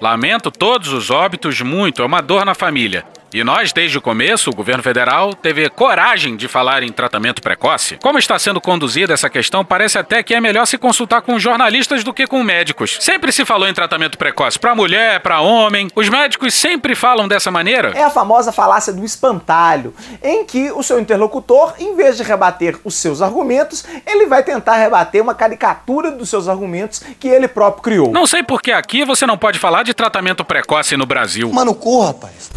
Lamento 0.00 0.50
todos 0.50 0.92
os 0.92 1.10
óbitos 1.10 1.60
muito, 1.62 2.02
é 2.02 2.04
uma 2.04 2.20
dor 2.20 2.44
na 2.44 2.54
família. 2.54 3.04
E 3.34 3.42
nós, 3.42 3.72
desde 3.72 3.98
o 3.98 4.00
começo, 4.00 4.50
o 4.50 4.54
governo 4.54 4.82
federal 4.82 5.34
teve 5.34 5.68
coragem 5.68 6.36
de 6.36 6.46
falar 6.46 6.82
em 6.82 6.92
tratamento 6.92 7.42
precoce. 7.42 7.98
Como 8.00 8.18
está 8.18 8.38
sendo 8.38 8.60
conduzida 8.60 9.12
essa 9.12 9.28
questão, 9.28 9.64
parece 9.64 9.98
até 9.98 10.22
que 10.22 10.34
é 10.34 10.40
melhor 10.40 10.64
se 10.64 10.78
consultar 10.78 11.22
com 11.22 11.38
jornalistas 11.38 12.04
do 12.04 12.14
que 12.14 12.26
com 12.26 12.42
médicos. 12.42 12.96
Sempre 13.00 13.32
se 13.32 13.44
falou 13.44 13.68
em 13.68 13.74
tratamento 13.74 14.16
precoce 14.16 14.58
para 14.58 14.74
mulher, 14.74 15.20
para 15.20 15.40
homem. 15.40 15.88
Os 15.94 16.08
médicos 16.08 16.54
sempre 16.54 16.94
falam 16.94 17.26
dessa 17.26 17.50
maneira. 17.50 17.92
É 17.94 18.04
a 18.04 18.10
famosa 18.10 18.52
falácia 18.52 18.92
do 18.92 19.04
espantalho, 19.04 19.92
em 20.22 20.44
que 20.44 20.70
o 20.70 20.82
seu 20.82 21.00
interlocutor, 21.00 21.74
em 21.78 21.96
vez 21.96 22.16
de 22.16 22.22
rebater 22.22 22.78
os 22.84 22.94
seus 22.94 23.20
argumentos, 23.20 23.84
ele 24.06 24.26
vai 24.26 24.44
tentar 24.44 24.76
rebater 24.76 25.20
uma 25.20 25.34
caricatura 25.34 26.12
dos 26.12 26.30
seus 26.30 26.48
argumentos 26.48 27.02
que 27.18 27.28
ele 27.28 27.48
próprio 27.48 27.82
criou. 27.82 28.12
Não 28.12 28.26
sei 28.26 28.42
por 28.42 28.62
que 28.62 28.70
aqui 28.70 29.04
você 29.04 29.26
não 29.26 29.36
pode 29.36 29.58
falar 29.58 29.82
de 29.82 29.92
tratamento 29.92 30.44
precoce 30.44 30.96
no 30.96 31.04
Brasil. 31.04 31.52
Mano, 31.52 31.74
corra, 31.74 32.08
rapaz. 32.08 32.50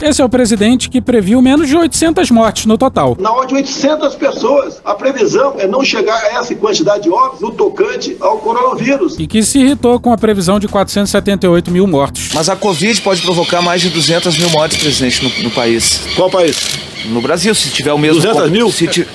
Esse 0.00 0.20
é 0.20 0.24
o 0.24 0.28
presidente 0.28 0.88
que 0.88 1.00
previu 1.00 1.40
menos 1.42 1.68
de 1.68 1.76
800 1.76 2.30
mortes 2.30 2.66
no 2.66 2.78
total. 2.78 3.16
Na 3.20 3.32
ordem 3.32 3.62
de 3.62 3.62
800 3.62 4.14
pessoas. 4.14 4.80
A 4.84 4.94
previsão 4.94 5.54
é 5.58 5.66
não 5.66 5.84
chegar 5.84 6.16
a 6.16 6.38
essa 6.38 6.54
quantidade 6.54 7.04
de 7.04 7.10
óbitos 7.10 7.40
no 7.40 7.50
tocante 7.52 8.16
ao 8.20 8.38
coronavírus. 8.38 9.18
E 9.18 9.26
que 9.26 9.42
se 9.42 9.58
irritou 9.60 9.98
com 10.00 10.12
a 10.12 10.18
previsão 10.18 10.58
de 10.58 10.68
478 10.68 11.70
mil 11.70 11.86
mortos. 11.86 12.30
Mas 12.34 12.48
a 12.48 12.56
Covid 12.56 13.00
pode 13.02 13.22
provocar 13.22 13.62
mais 13.62 13.80
de 13.80 13.90
200 13.90 14.38
mil 14.38 14.50
mortes, 14.50 14.78
presidente, 14.78 15.22
no, 15.22 15.44
no 15.44 15.50
país. 15.50 16.00
Qual 16.16 16.30
país? 16.30 16.91
No 17.06 17.20
Brasil, 17.20 17.52
se 17.54 17.70
tiver 17.70 17.92
o 17.92 17.98
mesmo... 17.98 18.20
200 18.20 18.50
mil? 18.50 18.70
Se 18.70 18.86
ti... 18.86 19.06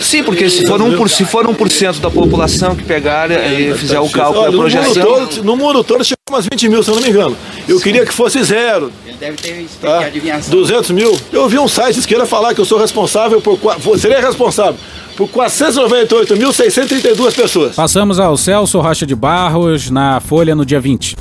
Sim, 0.00 0.22
porque 0.22 0.48
se 0.48 0.64
for, 0.66 0.80
um 0.80 0.96
por, 0.96 1.10
se 1.10 1.24
for 1.24 1.44
1% 1.46 2.00
da 2.00 2.10
população 2.10 2.76
que 2.76 2.84
pegar 2.84 3.30
e 3.30 3.74
fizer 3.74 3.98
o 3.98 4.08
cálculo, 4.08 4.46
a 4.46 4.52
projeção... 4.52 4.94
No 4.94 5.10
mundo, 5.10 5.28
todo, 5.28 5.44
no 5.44 5.56
mundo 5.56 5.84
todo 5.84 6.04
chegou 6.04 6.16
umas 6.30 6.46
20 6.50 6.68
mil, 6.68 6.82
se 6.82 6.90
eu 6.90 6.94
não 6.94 7.02
me 7.02 7.08
engano. 7.08 7.36
Eu 7.68 7.80
queria 7.80 8.04
que 8.06 8.12
fosse 8.12 8.42
zero. 8.42 8.90
Ele 9.06 9.16
deve 9.18 9.36
ter 9.36 9.66
Tá? 9.80 10.06
adivinhação. 10.06 10.50
200 10.50 10.90
mil. 10.90 11.16
Eu 11.32 11.48
vi 11.48 11.58
um 11.58 11.68
site 11.68 11.94
de 11.94 12.00
esquerda 12.00 12.26
falar 12.26 12.54
que 12.54 12.60
eu 12.60 12.64
sou 12.64 12.78
responsável 12.78 13.40
por. 13.40 13.58
Seria 13.98 14.20
responsável 14.20 14.76
por 15.16 15.28
498.632 15.28 17.34
pessoas. 17.34 17.74
Passamos 17.74 18.20
ao 18.20 18.36
Celso 18.36 18.78
Rocha 18.80 19.06
de 19.06 19.14
Barros 19.14 19.90
na 19.90 20.20
Folha 20.20 20.54
no 20.54 20.66
dia 20.66 20.80
20. 20.80 21.16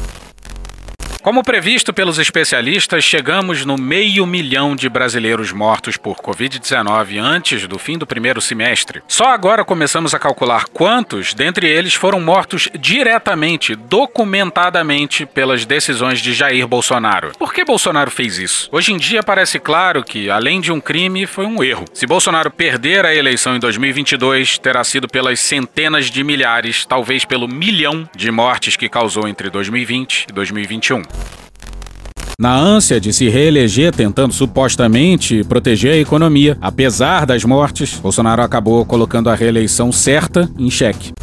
Como 1.24 1.42
previsto 1.42 1.94
pelos 1.94 2.20
especialistas, 2.20 3.02
chegamos 3.06 3.66
no 3.66 3.78
meio 3.78 4.26
milhão 4.26 4.76
de 4.76 4.90
brasileiros 4.90 5.54
mortos 5.54 5.96
por 5.96 6.18
Covid-19 6.18 7.18
antes 7.18 7.66
do 7.66 7.80
fim 7.80 7.98
do 7.98 8.06
primeiro 8.06 8.42
semestre. 8.42 9.02
Só 9.08 9.30
agora 9.30 9.64
começamos 9.64 10.14
a 10.14 10.20
calcular 10.20 10.66
quantos 10.66 11.34
dentre 11.34 11.66
eles 11.66 11.94
foram 11.94 12.20
mortos 12.20 12.68
diretamente, 12.78 13.74
documentadamente, 13.74 15.26
pelas 15.26 15.66
decisões 15.66 16.20
de 16.20 16.34
Jair 16.34 16.68
Bolsonaro. 16.68 17.32
Por 17.40 17.54
que 17.54 17.64
Bolsonaro 17.64 18.12
fez 18.12 18.38
isso? 18.38 18.68
Hoje 18.70 18.92
em 18.92 18.98
dia 18.98 19.24
parece 19.24 19.60
claro 19.60 20.04
que, 20.04 20.30
além 20.30 20.60
de 20.60 20.74
um 20.74 20.82
crime, 20.82 21.26
foi 21.26 21.46
um 21.46 21.64
erro. 21.64 21.86
Se 21.94 22.06
Bolsonaro 22.06 22.52
perder 22.52 23.06
a 23.06 23.16
eleição 23.16 23.56
em 23.56 23.60
2022, 23.60 24.58
terá 24.58 24.84
sido 24.84 25.08
pelas 25.08 25.40
centenas 25.40 26.08
de 26.08 26.22
milhares, 26.22 26.86
talvez 26.86 27.24
pelo 27.24 27.48
milhão 27.48 28.10
de 28.14 28.30
mortes 28.30 28.76
que 28.76 28.90
causou 28.90 29.26
entre 29.26 29.50
2020 29.50 30.26
e 30.30 30.34
2021. 30.34 31.13
Na 32.40 32.56
ânsia 32.56 33.00
de 33.00 33.14
se 33.14 33.30
reeleger, 33.30 33.94
tentando 33.94 34.34
supostamente 34.34 35.44
proteger 35.44 35.94
a 35.94 35.98
economia, 35.98 36.58
apesar 36.60 37.26
das 37.26 37.46
mortes, 37.46 37.94
Bolsonaro 38.00 38.42
acabou 38.42 38.84
colocando 38.86 39.30
a 39.30 39.36
reeleição 39.36 39.92
certa 39.92 40.50
em 40.58 40.70
xeque. 40.70 41.14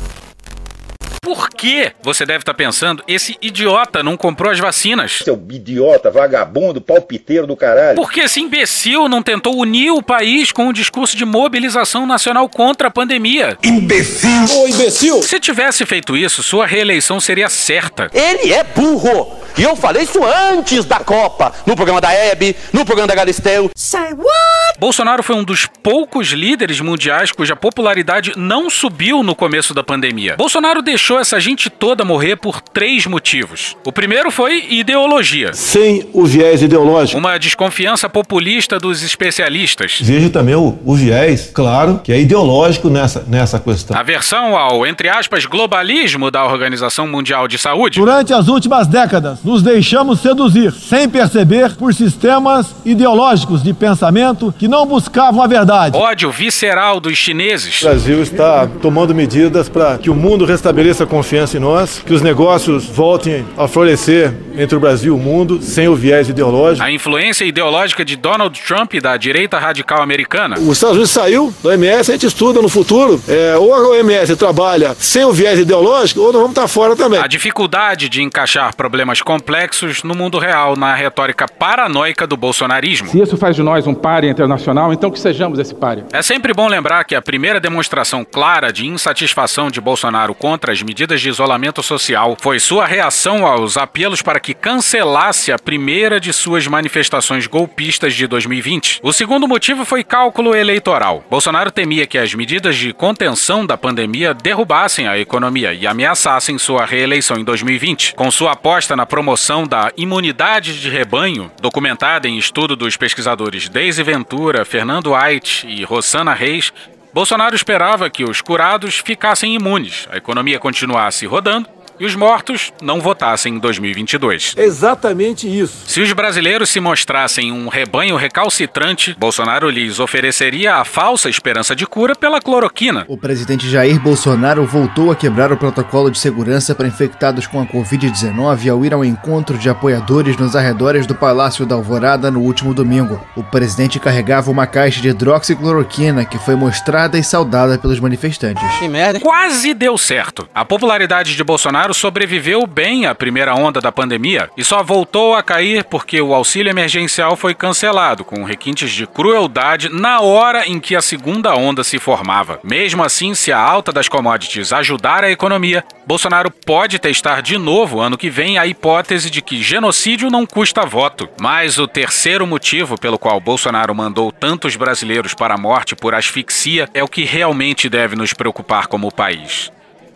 Por 1.23 1.51
que, 1.51 1.93
você 2.03 2.25
deve 2.25 2.39
estar 2.39 2.55
pensando, 2.55 3.03
esse 3.07 3.37
idiota 3.43 4.03
não 4.03 4.17
comprou 4.17 4.51
as 4.51 4.59
vacinas? 4.59 5.21
Seu 5.25 5.41
idiota, 5.51 6.11
vagabundo, 6.11 6.81
palpiteiro 6.81 7.47
do 7.47 7.57
caralho. 7.57 7.97
Por 7.97 8.11
que 8.11 8.21
esse 8.21 8.41
imbecil 8.41 9.09
não 9.09 9.23
tentou 9.23 9.57
unir 9.59 9.91
o 9.91 10.03
país 10.03 10.53
com 10.53 10.69
um 10.69 10.73
discurso 10.73 11.17
de 11.17 11.25
mobilização 11.25 12.07
nacional 12.07 12.49
contra 12.49 12.89
a 12.89 12.91
pandemia? 12.91 13.59
Imbecil! 13.63 14.59
Ô, 14.59 14.69
imbecil! 14.69 15.23
Se 15.23 15.39
tivesse 15.39 15.85
feito 15.85 16.17
isso, 16.17 16.43
sua 16.43 16.67
reeleição 16.67 17.21
seria 17.21 17.49
certa. 17.49 18.11
Ele 18.15 18.53
é 18.53 18.65
burro! 18.65 19.40
E 19.57 19.63
eu 19.63 19.77
falei 19.77 20.03
isso 20.03 20.21
antes 20.25 20.85
da 20.85 21.01
Copa, 21.01 21.53
no 21.67 21.75
programa 21.77 22.01
da 22.01 22.13
Hebe, 22.13 22.57
no 22.73 22.85
programa 22.85 23.09
da 23.09 23.15
Galisteu. 23.15 23.71
Say 23.77 24.13
what? 24.13 24.70
Bolsonaro 24.79 25.23
foi 25.23 25.37
um 25.37 25.45
dos 25.45 25.67
poucos 25.83 26.29
líderes 26.29 26.81
mundiais 26.81 27.33
cuja 27.33 27.55
popularidade 27.55 28.33
não 28.37 28.71
subiu 28.71 29.23
no 29.23 29.35
começo 29.35 29.75
da 29.75 29.83
pandemia. 29.83 30.37
Bolsonaro 30.37 30.83
deixou 30.83 31.19
essa 31.19 31.39
gente 31.39 31.69
toda 31.69 32.05
morrer 32.05 32.37
por 32.37 32.61
três 32.61 33.07
motivos. 33.07 33.77
O 33.85 33.93
primeiro 33.93 34.31
foi 34.31 34.67
ideologia. 34.71 35.53
Sem 35.53 36.09
o 36.13 36.25
viés 36.25 36.63
ideológico. 36.63 37.19
Uma 37.19 37.39
desconfiança 37.39 38.09
populista 38.09 38.79
dos 38.79 39.03
especialistas. 39.03 39.99
Vejo 40.01 40.31
também 40.31 40.55
o, 40.55 40.79
o 40.85 40.95
viés, 40.95 41.51
claro, 41.53 42.01
que 42.03 42.13
é 42.13 42.21
ideológico 42.21 42.89
nessa, 42.89 43.25
nessa 43.27 43.59
questão. 43.59 43.97
Aversão 43.97 44.57
ao, 44.57 44.87
entre 44.87 45.09
aspas, 45.09 45.45
globalismo 45.45 46.31
da 46.31 46.45
Organização 46.45 47.07
Mundial 47.07 47.47
de 47.49 47.59
Saúde. 47.59 47.99
Durante 47.99 48.33
as 48.33 48.49
últimas 48.49 48.87
décadas, 48.87 49.43
nos 49.45 49.63
deixamos 49.63 50.21
seduzir, 50.21 50.73
sem 50.73 51.09
perceber, 51.09 51.77
por 51.77 51.93
sistemas 51.95 52.75
ideológicos 52.85 53.63
de 53.63 53.73
pensamento 53.73 54.55
que 54.61 54.69
não 54.69 54.85
buscavam 54.85 55.43
a 55.43 55.47
verdade. 55.47 55.97
Ódio 55.97 56.31
visceral 56.31 57.01
dos 57.01 57.17
chineses. 57.17 57.81
O 57.81 57.87
Brasil 57.87 58.23
está 58.23 58.69
tomando 58.83 59.15
medidas 59.15 59.71
para 59.71 59.97
que 59.97 60.11
o 60.11 60.15
mundo 60.15 60.45
restabeleça 60.45 61.05
a 61.05 61.07
confiança 61.07 61.57
em 61.57 61.61
nós, 61.61 62.03
que 62.05 62.13
os 62.13 62.21
negócios 62.21 62.85
voltem 62.85 63.43
a 63.57 63.67
florescer 63.67 64.35
entre 64.55 64.77
o 64.77 64.81
Brasil 64.81 65.17
e 65.17 65.19
o 65.19 65.19
mundo, 65.19 65.63
sem 65.63 65.89
o 65.89 65.95
viés 65.95 66.29
ideológico. 66.29 66.85
A 66.85 66.91
influência 66.91 67.47
ideológica 67.47 68.05
de 68.05 68.17
Donald 68.17 68.61
Trump 68.61 68.93
e 68.93 69.01
da 69.01 69.17
direita 69.17 69.59
radical 69.59 70.03
americana. 70.03 70.59
Os 70.59 70.73
Estados 70.73 70.97
Unidos 70.97 71.11
saiu 71.11 71.55
da 71.63 71.71
OMS, 71.71 72.11
a 72.11 72.13
gente 72.13 72.27
estuda 72.27 72.61
no 72.61 72.69
futuro, 72.69 73.19
é, 73.27 73.57
ou 73.57 73.73
a 73.73 73.89
OMS 73.89 74.37
trabalha 74.37 74.95
sem 74.99 75.25
o 75.25 75.33
viés 75.33 75.59
ideológico, 75.59 76.21
ou 76.21 76.27
nós 76.27 76.43
vamos 76.43 76.51
estar 76.51 76.69
fora 76.69 76.95
também. 76.95 77.19
A 77.19 77.27
dificuldade 77.27 78.11
de 78.11 78.23
encaixar 78.23 78.77
problemas 78.77 79.23
complexos 79.23 80.03
no 80.03 80.15
mundo 80.15 80.39
real, 80.39 80.77
na 80.77 80.95
retórica 80.95 81.47
paranoica 81.49 82.27
do 82.27 82.37
bolsonarismo. 82.37 83.09
Se 83.09 83.23
isso 83.23 83.39
faz 83.39 83.57
de 83.57 83.63
nós 83.63 83.87
um 83.87 83.95
páreo 83.95 84.29
internacional, 84.51 84.93
então 84.93 85.11
que 85.11 85.21
sejamos 85.21 85.59
esse 85.59 85.75
páreo. 85.75 86.07
É 86.13 86.23
sempre 86.23 86.53
bom 86.53 86.67
lembrar 86.67 87.05
que 87.05 87.15
a 87.15 87.23
primeira 87.23 87.61
demonstração 87.61 88.25
clara 88.25 88.73
de 88.73 88.87
insatisfação 88.87 89.71
de 89.71 89.81
Bolsonaro 89.81 90.35
contra 90.35 90.73
as 90.73 90.83
medidas 90.83 91.21
de 91.21 91.29
isolamento 91.29 91.83
social 91.83 92.37
foi 92.41 92.59
sua 92.59 92.85
reação 92.87 93.47
aos 93.47 93.77
apelos 93.77 94.23
para 94.23 94.41
que 94.41 94.53
cancelasse 94.53 95.53
a 95.53 95.59
primeira 95.59 96.19
de 96.19 96.33
suas 96.33 96.67
manifestações 96.67 97.47
golpistas 97.47 98.15
de 98.15 98.27
2020. 98.27 99.01
O 99.03 99.13
segundo 99.13 99.47
motivo 99.47 99.85
foi 99.85 100.03
cálculo 100.03 100.55
eleitoral. 100.55 101.25
Bolsonaro 101.31 101.71
temia 101.71 102.07
que 102.07 102.19
as 102.19 102.35
medidas 102.35 102.77
de 102.77 102.93
contenção 102.93 103.65
da 103.65 103.79
pandemia 103.79 104.35
derrubassem 104.35 105.07
a 105.07 105.19
economia 105.19 105.73
e 105.73 105.87
ameaçassem 105.87 106.59
sua 106.59 106.85
reeleição 106.85 107.37
em 107.37 107.45
2020. 107.45 108.15
Com 108.15 108.31
sua 108.31 108.53
aposta 108.53 108.97
na 108.97 109.07
promoção 109.07 109.67
da 109.67 109.93
imunidade 109.97 110.81
de 110.81 110.91
rebanho, 110.91 111.51
documentada 111.61 112.27
em 112.29 112.37
estudo 112.37 112.75
dos 112.75 112.97
pesquisadores 112.97 113.69
Daisy 113.69 114.03
Ventura, 114.03 114.40
Fernando 114.65 115.15
Ait 115.15 115.65
e 115.67 115.85
Rosana 115.85 116.35
Reis, 116.35 116.73
Bolsonaro 117.13 117.55
esperava 117.55 118.09
que 118.09 118.25
os 118.25 118.41
curados 118.41 118.99
ficassem 118.99 119.55
imunes, 119.55 120.09
a 120.11 120.17
economia 120.17 120.59
continuasse 120.59 121.27
rodando 121.27 121.69
e 122.01 122.07
os 122.07 122.17
mortos 122.17 122.73
não 122.81 122.99
votassem 122.99 123.55
em 123.55 123.59
2022. 123.59 124.55
Exatamente 124.57 125.47
isso. 125.47 125.87
Se 125.87 126.01
os 126.01 126.11
brasileiros 126.15 126.71
se 126.71 126.81
mostrassem 126.81 127.53
um 127.53 127.69
rebanho 127.69 128.17
recalcitrante, 128.17 129.15
Bolsonaro 129.19 129.69
lhes 129.69 130.01
ofereceria 130.01 130.77
a 130.77 130.85
falsa 130.85 131.29
esperança 131.29 131.77
de 131.77 131.87
cura 131.87 132.17
pela 132.17 132.41
cloroquina. 132.41 133.05
O 133.07 133.19
presidente 133.19 133.69
Jair 133.69 134.01
Bolsonaro 134.01 134.65
voltou 134.65 135.11
a 135.11 135.17
quebrar 135.17 135.53
o 135.53 135.57
protocolo 135.59 136.11
de 136.11 136.19
segurança 136.19 136.75
para 136.75 136.89
infectados 136.89 137.47
com 137.47 137.61
a 137.61 137.67
Covid-19 137.67 138.71
ao 138.71 138.85
ir 138.85 138.95
ao 138.95 139.05
encontro 139.05 139.59
de 139.59 139.69
apoiadores 139.69 140.39
nos 140.39 140.57
arredores 140.57 141.07
do 141.07 141.15
Palácio 141.15 141.67
da 141.67 141.75
Alvorada 141.75 142.31
no 142.31 142.41
último 142.41 142.73
domingo. 142.73 143.21
O 143.37 143.45
presidente 143.45 144.01
carregava 144.01 144.51
uma 144.51 144.67
caixa 144.67 145.03
de 145.03 145.09
hidroxicloroquina 145.09 146.25
que 146.25 146.39
foi 146.39 146.57
mostrada 146.57 147.19
e 147.19 147.23
saudada 147.23 147.77
pelos 147.77 148.01
manifestantes. 148.01 148.63
Que 148.79 148.89
merda. 148.89 149.21
Quase 149.21 149.75
deu 149.75 149.99
certo. 149.99 150.49
A 150.55 150.65
popularidade 150.65 151.37
de 151.37 151.45
Bolsonaro 151.45 151.90
sobreviveu 151.95 152.67
bem 152.67 153.07
à 153.07 153.15
primeira 153.15 153.55
onda 153.55 153.81
da 153.81 153.93
pandemia 153.93 154.51
e 154.57 154.65
só 154.65 154.83
voltou 154.83 155.35
a 155.35 155.43
cair 155.43 155.85
porque 155.85 156.21
o 156.21 156.35
auxílio 156.35 156.71
emergencial 156.71 157.37
foi 157.37 157.55
cancelado, 157.55 158.25
com 158.25 158.45
requintes 158.45 158.91
de 158.91 159.07
crueldade 159.07 159.89
na 159.89 160.21
hora 160.21 160.67
em 160.67 160.79
que 160.81 160.97
a 160.97 161.03
segunda 161.03 161.55
onda 161.55 161.85
se 161.85 161.99
formava. 161.99 162.61
Mesmo 162.63 163.03
assim, 163.03 163.35
se 163.35 163.53
a 163.53 163.59
alta 163.59 163.93
das 163.93 164.09
commodities 164.09 164.73
ajudar 164.73 165.25
a 165.25 165.31
economia, 165.31 165.85
Bolsonaro 166.07 166.51
pode 166.51 166.99
testar 166.99 167.41
de 167.41 167.57
novo 167.57 168.01
ano 168.01 168.19
que 168.19 168.31
vem 168.31 168.59
a 168.59 168.67
hipótese 168.67 169.31
de 169.31 169.41
que 169.41 169.63
genocídio 169.63 170.31
não 170.31 170.45
custa 170.47 170.85
voto. 170.85 171.29
Mas 171.41 171.79
o 171.79 171.87
terceiro 171.87 172.47
motivo 172.47 172.99
pelo 172.99 173.19
qual 173.19 173.41
Bolsonaro 173.41 173.95
mandou 173.95 174.33
tantos 174.33 174.77
brasileiros 174.77 175.35
para 175.35 175.55
a 175.55 175.59
morte 175.59 175.95
por 175.95 176.15
asfixia 176.15 176.89
é 176.93 177.03
o 177.03 177.09
que 177.09 177.25
realmente 177.25 177.89
deve 177.89 178.17
nos 178.17 178.33
preocupar 178.33 178.87
como 178.87 179.13
país 179.13 179.71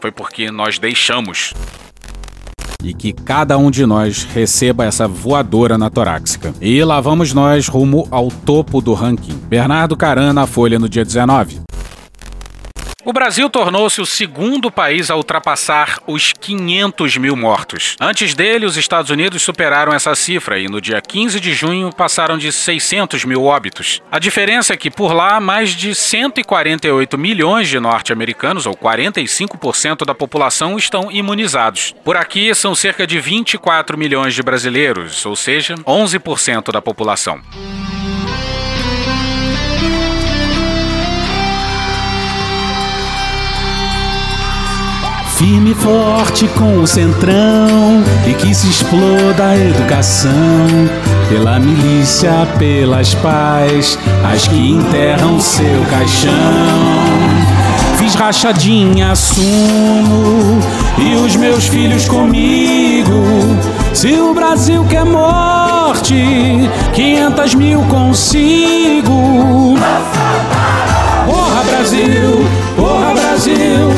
foi 0.05 0.13
porque 0.13 0.51
nós 0.51 0.79
deixamos. 0.79 1.55
E 2.83 2.93
que 2.93 3.11
cada 3.11 3.57
um 3.57 3.71
de 3.71 3.87
nós 3.87 4.23
receba 4.25 4.85
essa 4.85 5.09
voadora 5.09 5.79
na 5.79 5.89
torácica. 5.89 6.53
E 6.61 6.85
lá 6.85 7.01
vamos 7.01 7.33
nós 7.33 7.69
rumo 7.69 8.07
ao 8.11 8.29
topo 8.29 8.83
do 8.83 8.93
ranking. 8.93 9.33
Bernardo 9.49 9.97
Caran 9.97 10.35
na 10.35 10.47
Folha 10.47 10.79
no 10.79 10.91
dia 10.91 11.07
19. 11.07 11.63
O 13.07 13.13
Brasil 13.13 13.51
tornou-se 13.51 14.01
o 14.01 14.07
segundo 14.07 14.71
país 14.71 15.11
a 15.11 15.17
ultrapassar 15.17 15.99
os 16.07 16.33
500 16.33 17.19
mil 17.19 17.37
mortos. 17.37 17.97
Antes 18.01 18.33
dele, 18.33 18.65
os 18.65 18.79
Estados 18.79 19.11
Unidos 19.11 19.43
superaram 19.43 19.93
essa 19.93 20.15
cifra 20.15 20.59
e 20.59 20.69
no 20.69 20.81
dia 20.81 21.03
15 21.03 21.39
de 21.39 21.53
junho 21.53 21.93
passaram 21.93 22.39
de 22.39 22.51
600 22.51 23.27
mil 23.27 23.45
óbitos. 23.45 24.01
A 24.11 24.19
diferença 24.19 24.73
é 24.73 24.77
que 24.79 24.91
por 24.91 25.13
lá, 25.13 25.39
mais 25.39 25.71
de 25.77 25.95
148 25.95 27.19
milhões 27.19 27.69
de 27.69 27.79
norte-americanos, 27.79 28.65
ou 28.65 28.75
45% 28.75 30.07
da 30.07 30.15
população, 30.15 30.79
estão 30.79 31.13
imunizados. 31.13 31.95
Por 32.03 32.17
aqui, 32.17 32.55
são 32.55 32.75
cerca 32.75 33.07
de 33.07 33.21
24 33.21 33.99
milhões 33.99 34.33
de 34.33 34.43
brasileiros, 34.43 35.27
ou 35.27 35.37
seja, 35.37 35.75
11% 35.87 36.73
da 36.73 36.81
população. 36.81 37.43
Firme 45.45 45.73
e 45.73 45.75
forte 45.75 46.49
com 46.49 46.79
o 46.79 46.87
centrão 46.87 48.03
e 48.27 48.33
que 48.33 48.55
se 48.55 48.67
exploda 48.67 49.49
a 49.49 49.55
educação 49.55 50.33
pela 51.29 51.61
milícia, 51.61 52.49
pelas 52.59 53.15
paz, 53.17 53.99
as 54.33 54.49
que 54.49 54.71
enterram 54.71 55.39
seu 55.39 55.85
caixão. 55.91 56.33
Fiz 57.99 58.15
rachadinha, 58.15 59.11
assumo 59.11 60.61
e 60.97 61.15
os 61.15 61.37
meus 61.37 61.67
filhos 61.67 62.09
comigo. 62.09 63.23
Se 63.93 64.19
o 64.19 64.33
Brasil 64.33 64.83
quer 64.89 65.05
morte, 65.05 66.71
500 66.95 67.55
mil 67.55 67.83
consigo. 67.83 69.75
Porra 71.27 71.65
Brasil, 71.65 72.47
porra 72.77 73.13
Brasil, 73.13 73.93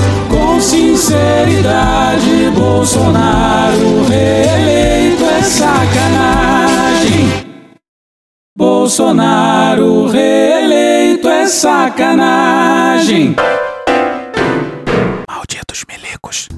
com 0.56 0.60
sinceridade, 0.60 2.50
Bolsonaro 2.54 4.04
reeleito 4.08 5.24
é 5.24 5.42
sacanagem. 5.42 7.28
Bolsonaro 8.56 10.06
reeleito 10.08 11.28
é 11.28 11.46
sacanagem. 11.46 13.36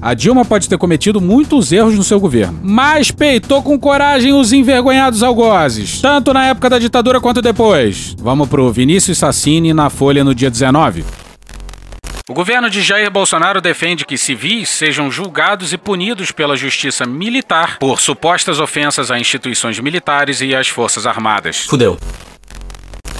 A 0.01 0.13
Dilma 0.13 0.45
pode 0.45 0.69
ter 0.69 0.77
cometido 0.77 1.19
muitos 1.19 1.73
erros 1.73 1.93
no 1.93 2.03
seu 2.03 2.21
governo, 2.21 2.57
mas 2.63 3.11
peitou 3.11 3.61
com 3.61 3.77
coragem 3.77 4.33
os 4.33 4.53
envergonhados 4.53 5.21
algozes, 5.21 5.99
tanto 5.99 6.33
na 6.33 6.45
época 6.47 6.69
da 6.69 6.79
ditadura 6.79 7.19
quanto 7.19 7.41
depois. 7.41 8.15
Vamos 8.17 8.47
pro 8.47 8.71
Vinícius 8.71 9.17
Sassini 9.17 9.73
na 9.73 9.89
Folha 9.89 10.23
no 10.23 10.33
dia 10.33 10.49
19. 10.49 11.03
O 12.29 12.33
governo 12.35 12.69
de 12.69 12.83
Jair 12.83 13.09
Bolsonaro 13.09 13.59
defende 13.59 14.05
que 14.05 14.15
civis 14.15 14.69
sejam 14.69 15.09
julgados 15.09 15.73
e 15.73 15.79
punidos 15.79 16.31
pela 16.31 16.55
justiça 16.55 17.03
militar 17.03 17.79
por 17.79 17.99
supostas 17.99 18.59
ofensas 18.59 19.09
a 19.09 19.17
instituições 19.17 19.79
militares 19.79 20.39
e 20.39 20.53
às 20.53 20.67
Forças 20.67 21.07
Armadas. 21.07 21.65
Fudeu. 21.65 21.97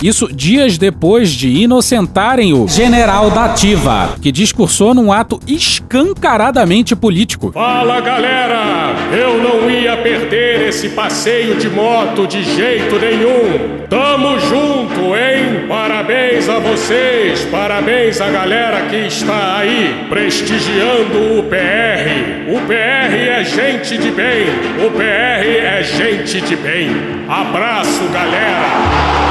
Isso 0.02 0.34
dias 0.34 0.78
depois 0.78 1.30
de 1.30 1.50
inocentarem 1.50 2.54
o 2.54 2.70
general 2.70 3.30
da 3.30 3.46
Ativa, 3.46 4.16
que 4.22 4.32
discursou 4.32 4.94
num 4.94 5.12
ato 5.12 5.42
escancaradamente 5.46 6.96
político. 6.96 7.52
Fala 7.52 8.00
galera, 8.00 8.94
eu 9.12 9.44
não 9.44 9.70
ia 9.70 9.98
perder 9.98 10.70
esse 10.70 10.90
passeio 10.90 11.56
de 11.56 11.70
moto 11.70 12.26
de 12.26 12.42
jeito 12.44 12.98
nenhum. 12.98 13.80
Tamo 13.90 14.40
junto, 14.40 15.16
hein? 15.18 15.66
Parabéns 15.68 16.48
a 16.48 16.60
vocês, 16.60 17.46
parabéns 17.52 18.22
à 18.22 18.30
galera 18.30 18.82
que 18.84 18.96
está 18.96 19.58
aí 19.58 20.06
prestigiando 20.08 21.40
o 21.40 21.44
PR. 21.44 22.54
O 22.56 22.62
PR 22.68 23.16
é 23.16 23.44
gente 23.44 23.98
de 23.98 24.12
bem, 24.12 24.46
o 24.86 24.92
PR 24.92 25.46
é 25.46 25.84
gente 25.84 26.40
de 26.40 26.56
bem. 26.56 26.90
Abraço, 27.28 28.08
galera. 28.14 29.29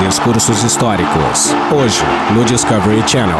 Discursos 0.00 0.62
históricos. 0.62 1.52
Hoje, 1.74 2.04
no 2.32 2.44
Discovery 2.44 3.02
Channel. 3.06 3.36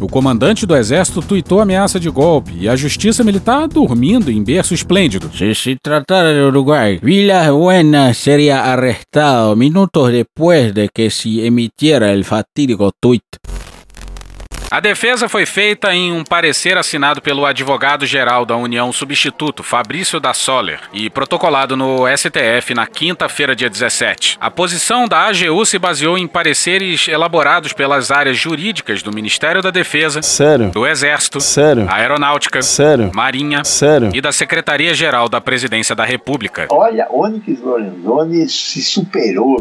O 0.00 0.08
comandante 0.08 0.66
do 0.66 0.74
exército 0.74 1.22
tuitou 1.22 1.60
ameaça 1.60 2.00
de 2.00 2.10
golpe 2.10 2.52
e 2.58 2.68
a 2.68 2.74
justiça 2.74 3.22
militar 3.22 3.68
dormindo 3.68 4.28
em 4.28 4.42
berço 4.42 4.74
esplêndido. 4.74 5.30
Se 5.32 5.54
se 5.54 5.76
tratara 5.80 6.34
de 6.34 6.40
Uruguay, 6.40 6.98
Vila 7.00 7.52
Buena 7.52 8.12
seria 8.12 8.58
arrestado 8.60 9.54
minutos 9.56 10.10
después 10.10 10.72
de 10.72 10.88
que 10.88 11.10
se 11.10 11.42
emitiera 11.42 12.12
el 12.12 12.24
fatídico 12.24 12.90
tuit. 13.00 13.22
A 14.70 14.78
defesa 14.78 15.28
foi 15.28 15.44
feita 15.46 15.92
em 15.92 16.12
um 16.12 16.22
parecer 16.22 16.78
assinado 16.78 17.20
pelo 17.20 17.44
advogado-geral 17.44 18.46
da 18.46 18.56
União 18.56 18.92
Substituto, 18.92 19.64
Fabrício 19.64 20.20
da 20.20 20.32
Soller, 20.32 20.78
e 20.92 21.10
protocolado 21.10 21.76
no 21.76 22.04
STF 22.06 22.72
na 22.72 22.86
quinta-feira, 22.86 23.56
dia 23.56 23.68
17. 23.68 24.38
A 24.40 24.48
posição 24.48 25.08
da 25.08 25.26
AGU 25.26 25.66
se 25.66 25.76
baseou 25.76 26.16
em 26.16 26.28
pareceres 26.28 27.08
elaborados 27.08 27.72
pelas 27.72 28.12
áreas 28.12 28.36
jurídicas 28.36 29.02
do 29.02 29.12
Ministério 29.12 29.60
da 29.60 29.72
Defesa, 29.72 30.22
Sério? 30.22 30.70
do 30.70 30.86
Exército, 30.86 31.40
Sério? 31.40 31.88
Aeronáutica, 31.90 32.62
Sério? 32.62 33.10
Marinha 33.12 33.64
Sério? 33.64 34.10
e 34.14 34.20
da 34.20 34.30
Secretaria-Geral 34.30 35.28
da 35.28 35.40
Presidência 35.40 35.96
da 35.96 36.04
República. 36.04 36.68
Olha, 36.70 37.08
Onyx 37.10 37.60
Lorenzoni 37.60 38.48
se 38.48 38.84
superou. 38.84 39.60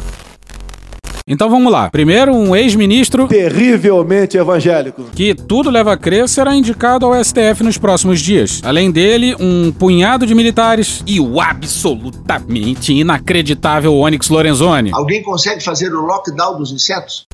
Então 1.32 1.48
vamos 1.48 1.72
lá. 1.72 1.92
Primeiro, 1.92 2.34
um 2.34 2.56
ex-ministro 2.56 3.28
terrivelmente 3.28 4.36
evangélico, 4.36 5.04
que 5.14 5.36
tudo 5.36 5.70
leva 5.70 5.94
a 5.94 5.98
crer 5.98 6.28
será 6.28 6.56
indicado 6.56 7.06
ao 7.06 7.24
STF 7.24 7.64
nos 7.64 7.78
próximos 7.78 8.20
dias. 8.20 8.62
Além 8.66 8.90
dele, 8.90 9.36
um 9.40 9.72
punhado 9.72 10.26
de 10.26 10.34
militares 10.34 11.04
e 11.06 11.20
o 11.20 11.40
absolutamente 11.40 12.92
inacreditável 12.94 13.96
Onyx 13.96 14.28
Lorenzoni. 14.30 14.90
Alguém 14.92 15.22
consegue 15.22 15.64
fazer 15.64 15.94
o 15.94 16.02
lockdown 16.02 16.58
dos 16.58 16.72
insetos? 16.72 17.28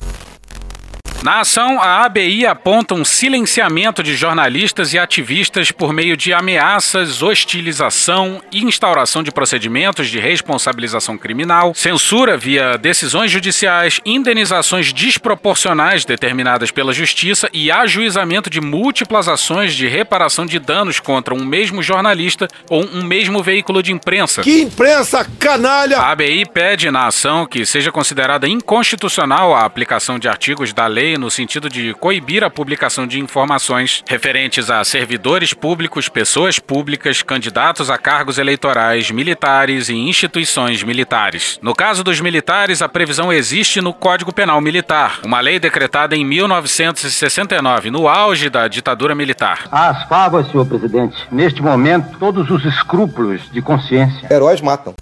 Na 1.26 1.40
ação, 1.40 1.80
a 1.80 2.04
ABI 2.04 2.46
aponta 2.46 2.94
um 2.94 3.04
silenciamento 3.04 4.00
de 4.00 4.14
jornalistas 4.14 4.94
e 4.94 4.98
ativistas 4.98 5.72
por 5.72 5.92
meio 5.92 6.16
de 6.16 6.32
ameaças, 6.32 7.20
hostilização, 7.20 8.40
instauração 8.52 9.24
de 9.24 9.32
procedimentos 9.32 10.08
de 10.08 10.20
responsabilização 10.20 11.18
criminal, 11.18 11.74
censura 11.74 12.36
via 12.36 12.78
decisões 12.78 13.28
judiciais, 13.28 14.00
indenizações 14.06 14.92
desproporcionais 14.92 16.04
determinadas 16.04 16.70
pela 16.70 16.92
Justiça 16.92 17.50
e 17.52 17.72
ajuizamento 17.72 18.48
de 18.48 18.60
múltiplas 18.60 19.26
ações 19.26 19.74
de 19.74 19.88
reparação 19.88 20.46
de 20.46 20.60
danos 20.60 21.00
contra 21.00 21.34
um 21.34 21.44
mesmo 21.44 21.82
jornalista 21.82 22.46
ou 22.70 22.84
um 22.84 23.02
mesmo 23.02 23.42
veículo 23.42 23.82
de 23.82 23.90
imprensa. 23.90 24.42
Que 24.42 24.62
imprensa 24.62 25.26
canalha! 25.40 25.98
A 25.98 26.12
ABI 26.12 26.46
pede 26.46 26.88
na 26.88 27.08
ação 27.08 27.46
que 27.46 27.66
seja 27.66 27.90
considerada 27.90 28.46
inconstitucional 28.46 29.52
a 29.52 29.64
aplicação 29.64 30.20
de 30.20 30.28
artigos 30.28 30.72
da 30.72 30.86
lei 30.86 31.15
no 31.18 31.30
sentido 31.30 31.68
de 31.68 31.94
coibir 31.94 32.44
a 32.44 32.50
publicação 32.50 33.06
de 33.06 33.20
informações 33.20 34.02
referentes 34.08 34.70
a 34.70 34.84
servidores 34.84 35.52
públicos, 35.52 36.08
pessoas 36.08 36.58
públicas, 36.58 37.22
candidatos 37.22 37.90
a 37.90 37.98
cargos 37.98 38.38
eleitorais, 38.38 39.10
militares 39.10 39.88
e 39.88 39.94
instituições 39.94 40.82
militares. 40.82 41.58
No 41.62 41.74
caso 41.74 42.02
dos 42.02 42.20
militares, 42.20 42.82
a 42.82 42.88
previsão 42.88 43.32
existe 43.32 43.80
no 43.80 43.92
Código 43.92 44.32
Penal 44.32 44.60
Militar, 44.60 45.20
uma 45.24 45.40
lei 45.40 45.58
decretada 45.58 46.16
em 46.16 46.24
1969, 46.24 47.90
no 47.90 48.08
auge 48.08 48.48
da 48.48 48.68
ditadura 48.68 49.14
militar. 49.14 49.64
Às 49.70 50.04
favas, 50.08 50.50
senhor 50.50 50.66
presidente, 50.66 51.16
neste 51.30 51.62
momento, 51.62 52.18
todos 52.18 52.50
os 52.50 52.64
escrúpulos 52.64 53.50
de 53.50 53.62
consciência. 53.62 54.28
Heróis 54.30 54.60
matam. 54.60 54.94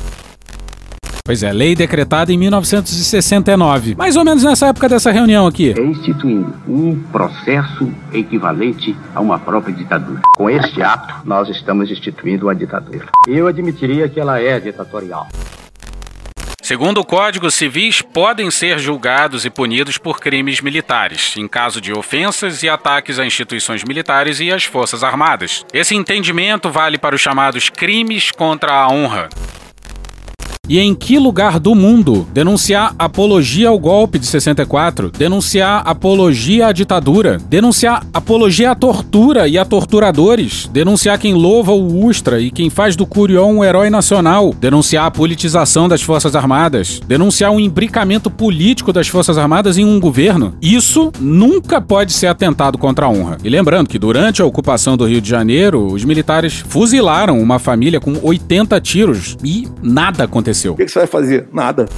Pois 1.26 1.42
é, 1.42 1.50
lei 1.54 1.74
decretada 1.74 2.30
em 2.34 2.36
1969. 2.36 3.94
Mais 3.94 4.14
ou 4.14 4.26
menos 4.26 4.44
nessa 4.44 4.66
época 4.66 4.90
dessa 4.90 5.10
reunião 5.10 5.46
aqui. 5.46 5.72
É 5.74 5.82
instituindo 5.82 6.52
um 6.68 7.02
processo 7.10 7.90
equivalente 8.12 8.94
a 9.14 9.22
uma 9.22 9.38
própria 9.38 9.74
ditadura. 9.74 10.20
Com 10.36 10.50
este 10.50 10.82
ato, 10.82 11.26
nós 11.26 11.48
estamos 11.48 11.90
instituindo 11.90 12.44
uma 12.44 12.54
ditadura. 12.54 13.06
Eu 13.26 13.46
admitiria 13.46 14.06
que 14.06 14.20
ela 14.20 14.38
é 14.38 14.60
ditatorial. 14.60 15.26
Segundo 16.60 17.00
o 17.00 17.04
Código, 17.06 17.50
civis 17.50 18.02
podem 18.02 18.50
ser 18.50 18.78
julgados 18.78 19.46
e 19.46 19.50
punidos 19.50 19.96
por 19.96 20.20
crimes 20.20 20.60
militares, 20.60 21.38
em 21.38 21.48
caso 21.48 21.80
de 21.80 21.90
ofensas 21.90 22.62
e 22.62 22.68
ataques 22.68 23.18
a 23.18 23.24
instituições 23.24 23.82
militares 23.82 24.40
e 24.40 24.52
às 24.52 24.64
Forças 24.64 25.02
Armadas. 25.02 25.64
Esse 25.72 25.94
entendimento 25.94 26.70
vale 26.70 26.98
para 26.98 27.14
os 27.14 27.20
chamados 27.22 27.70
crimes 27.70 28.30
contra 28.30 28.74
a 28.74 28.88
honra. 28.90 29.30
E 30.68 30.78
em 30.78 30.94
que 30.94 31.18
lugar 31.18 31.60
do 31.60 31.74
mundo 31.74 32.26
denunciar 32.32 32.94
apologia 32.98 33.68
ao 33.68 33.78
golpe 33.78 34.18
de 34.18 34.26
64, 34.26 35.10
denunciar 35.10 35.82
apologia 35.84 36.68
à 36.68 36.72
ditadura, 36.72 37.38
denunciar 37.48 38.06
apologia 38.12 38.70
à 38.70 38.74
tortura 38.74 39.46
e 39.46 39.58
a 39.58 39.64
torturadores, 39.64 40.68
denunciar 40.72 41.18
quem 41.18 41.34
louva 41.34 41.72
o 41.72 42.06
Ustra 42.06 42.40
e 42.40 42.50
quem 42.50 42.70
faz 42.70 42.96
do 42.96 43.06
Curió 43.06 43.46
um 43.46 43.62
herói 43.62 43.90
nacional, 43.90 44.54
denunciar 44.58 45.06
a 45.06 45.10
politização 45.10 45.88
das 45.88 46.00
Forças 46.02 46.34
Armadas, 46.34 47.00
denunciar 47.06 47.50
o 47.50 47.56
um 47.56 47.60
imbricamento 47.60 48.30
político 48.30 48.92
das 48.92 49.08
Forças 49.08 49.36
Armadas 49.36 49.76
em 49.76 49.84
um 49.84 50.00
governo? 50.00 50.54
Isso 50.62 51.12
nunca 51.20 51.80
pode 51.80 52.12
ser 52.12 52.28
atentado 52.28 52.78
contra 52.78 53.06
a 53.06 53.10
honra. 53.10 53.36
E 53.44 53.48
lembrando 53.48 53.88
que 53.88 53.98
durante 53.98 54.40
a 54.40 54.46
ocupação 54.46 54.96
do 54.96 55.06
Rio 55.06 55.20
de 55.20 55.28
Janeiro, 55.28 55.92
os 55.92 56.04
militares 56.04 56.64
fuzilaram 56.68 57.38
uma 57.38 57.58
família 57.58 58.00
com 58.00 58.18
80 58.22 58.80
tiros 58.80 59.36
e 59.44 59.68
nada 59.82 60.24
aconteceu. 60.24 60.53
O 60.72 60.76
que 60.76 60.88
você 60.88 61.00
vai 61.00 61.08
fazer? 61.08 61.48
Nada. 61.52 61.88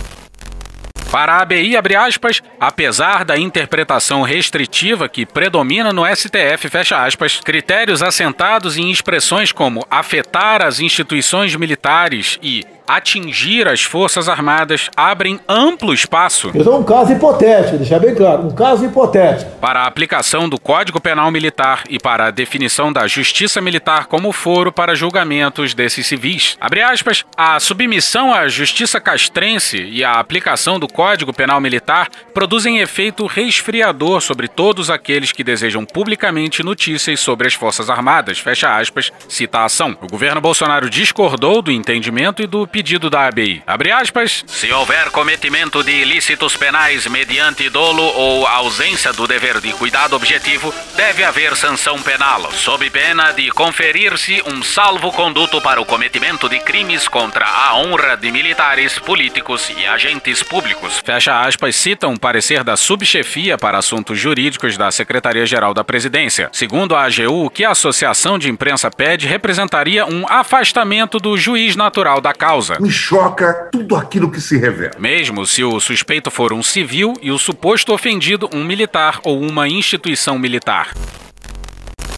Para 1.10 1.34
a 1.34 1.42
ABI, 1.42 1.76
abre 1.76 1.94
aspas, 1.94 2.42
apesar 2.58 3.24
da 3.24 3.38
interpretação 3.38 4.22
restritiva 4.22 5.08
que 5.08 5.24
predomina 5.24 5.92
no 5.92 6.04
STF, 6.04 6.68
fecha 6.68 7.02
aspas, 7.02 7.40
critérios 7.40 8.02
assentados 8.02 8.76
em 8.76 8.90
expressões 8.90 9.52
como 9.52 9.86
afetar 9.88 10.62
as 10.62 10.80
instituições 10.80 11.54
militares 11.54 12.38
e 12.42 12.66
atingir 12.86 13.68
as 13.68 13.82
Forças 13.82 14.28
Armadas 14.28 14.90
abrem 14.96 15.40
amplo 15.48 15.92
espaço. 15.92 16.50
Isso 16.54 16.68
é 16.68 16.74
um 16.74 16.84
caso 16.84 17.12
hipotético, 17.12 17.78
deixar 17.78 17.98
bem 17.98 18.14
claro, 18.14 18.46
um 18.46 18.50
caso 18.50 18.84
hipotético. 18.84 19.50
Para 19.58 19.80
a 19.80 19.86
aplicação 19.86 20.48
do 20.48 20.60
Código 20.60 21.00
Penal 21.00 21.30
Militar 21.30 21.84
e 21.88 21.98
para 21.98 22.26
a 22.26 22.30
definição 22.30 22.92
da 22.92 23.06
Justiça 23.06 23.60
Militar 23.60 24.06
como 24.06 24.32
foro 24.32 24.72
para 24.72 24.94
julgamentos 24.94 25.74
desses 25.74 26.06
civis. 26.06 26.56
Abre 26.60 26.82
aspas, 26.82 27.24
a 27.36 27.58
submissão 27.58 28.32
à 28.32 28.48
Justiça 28.48 29.00
Castrense 29.00 29.78
e 29.78 30.04
a 30.04 30.14
aplicação 30.14 30.78
do 30.78 30.88
Código 30.88 31.32
Penal 31.32 31.60
Militar 31.60 32.08
produzem 32.32 32.78
efeito 32.78 33.26
resfriador 33.26 34.20
sobre 34.20 34.48
todos 34.48 34.90
aqueles 34.90 35.32
que 35.32 35.44
desejam 35.44 35.84
publicamente 35.84 36.62
notícias 36.62 37.20
sobre 37.20 37.46
as 37.46 37.54
Forças 37.54 37.90
Armadas, 37.90 38.38
fecha 38.38 38.76
aspas, 38.76 39.12
cita 39.28 39.58
a 39.58 39.64
ação. 39.64 39.96
O 40.00 40.06
governo 40.06 40.40
Bolsonaro 40.40 40.90
discordou 40.90 41.62
do 41.62 41.70
entendimento 41.70 42.42
e 42.42 42.46
do 42.46 42.66
pedido 42.76 43.08
da 43.08 43.26
ABI. 43.26 43.62
Abre 43.66 43.90
aspas. 43.90 44.44
Se 44.46 44.70
houver 44.70 45.10
cometimento 45.10 45.82
de 45.82 45.92
ilícitos 45.92 46.58
penais 46.58 47.06
mediante 47.06 47.70
dolo 47.70 48.02
ou 48.02 48.46
ausência 48.46 49.14
do 49.14 49.26
dever 49.26 49.62
de 49.62 49.72
cuidado 49.72 50.14
objetivo, 50.14 50.74
deve 50.94 51.24
haver 51.24 51.56
sanção 51.56 52.02
penal, 52.02 52.52
sob 52.52 52.90
pena 52.90 53.32
de 53.32 53.50
conferir-se 53.50 54.42
um 54.46 54.62
salvo-conduto 54.62 55.58
para 55.62 55.80
o 55.80 55.86
cometimento 55.86 56.50
de 56.50 56.58
crimes 56.58 57.08
contra 57.08 57.46
a 57.46 57.76
honra 57.76 58.14
de 58.14 58.30
militares, 58.30 58.98
políticos 58.98 59.72
e 59.74 59.86
agentes 59.86 60.42
públicos. 60.42 61.00
Fecha 61.02 61.40
aspas, 61.40 61.76
cita 61.76 62.06
um 62.06 62.16
parecer 62.18 62.62
da 62.62 62.76
subchefia 62.76 63.56
para 63.56 63.78
assuntos 63.78 64.18
jurídicos 64.18 64.76
da 64.76 64.90
Secretaria-Geral 64.90 65.72
da 65.72 65.82
Presidência. 65.82 66.50
Segundo 66.52 66.94
a 66.94 67.04
AGU, 67.04 67.46
o 67.46 67.48
que 67.48 67.64
a 67.64 67.70
Associação 67.70 68.38
de 68.38 68.50
Imprensa 68.50 68.90
pede 68.90 69.26
representaria 69.26 70.04
um 70.04 70.26
afastamento 70.28 71.18
do 71.18 71.38
juiz 71.38 71.74
natural 71.74 72.20
da 72.20 72.34
causa. 72.34 72.65
Me 72.80 72.90
choca 72.90 73.68
tudo 73.70 73.96
aquilo 73.96 74.30
que 74.30 74.40
se 74.40 74.58
revela. 74.58 74.92
Mesmo 74.98 75.46
se 75.46 75.62
o 75.64 75.78
suspeito 75.80 76.30
for 76.30 76.52
um 76.52 76.62
civil 76.62 77.14
e 77.22 77.30
o 77.30 77.38
suposto 77.38 77.92
ofendido 77.92 78.48
um 78.52 78.64
militar 78.64 79.20
ou 79.24 79.40
uma 79.40 79.68
instituição 79.68 80.38
militar. 80.38 80.90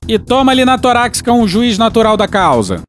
E 0.07 0.19
toma 0.19 0.53
ali 0.53 0.65
na 0.65 0.79
torácica 0.79 1.33
um 1.33 1.47
juiz 1.47 1.77
natural 1.77 2.17
da 2.17 2.27
causa. 2.27 2.83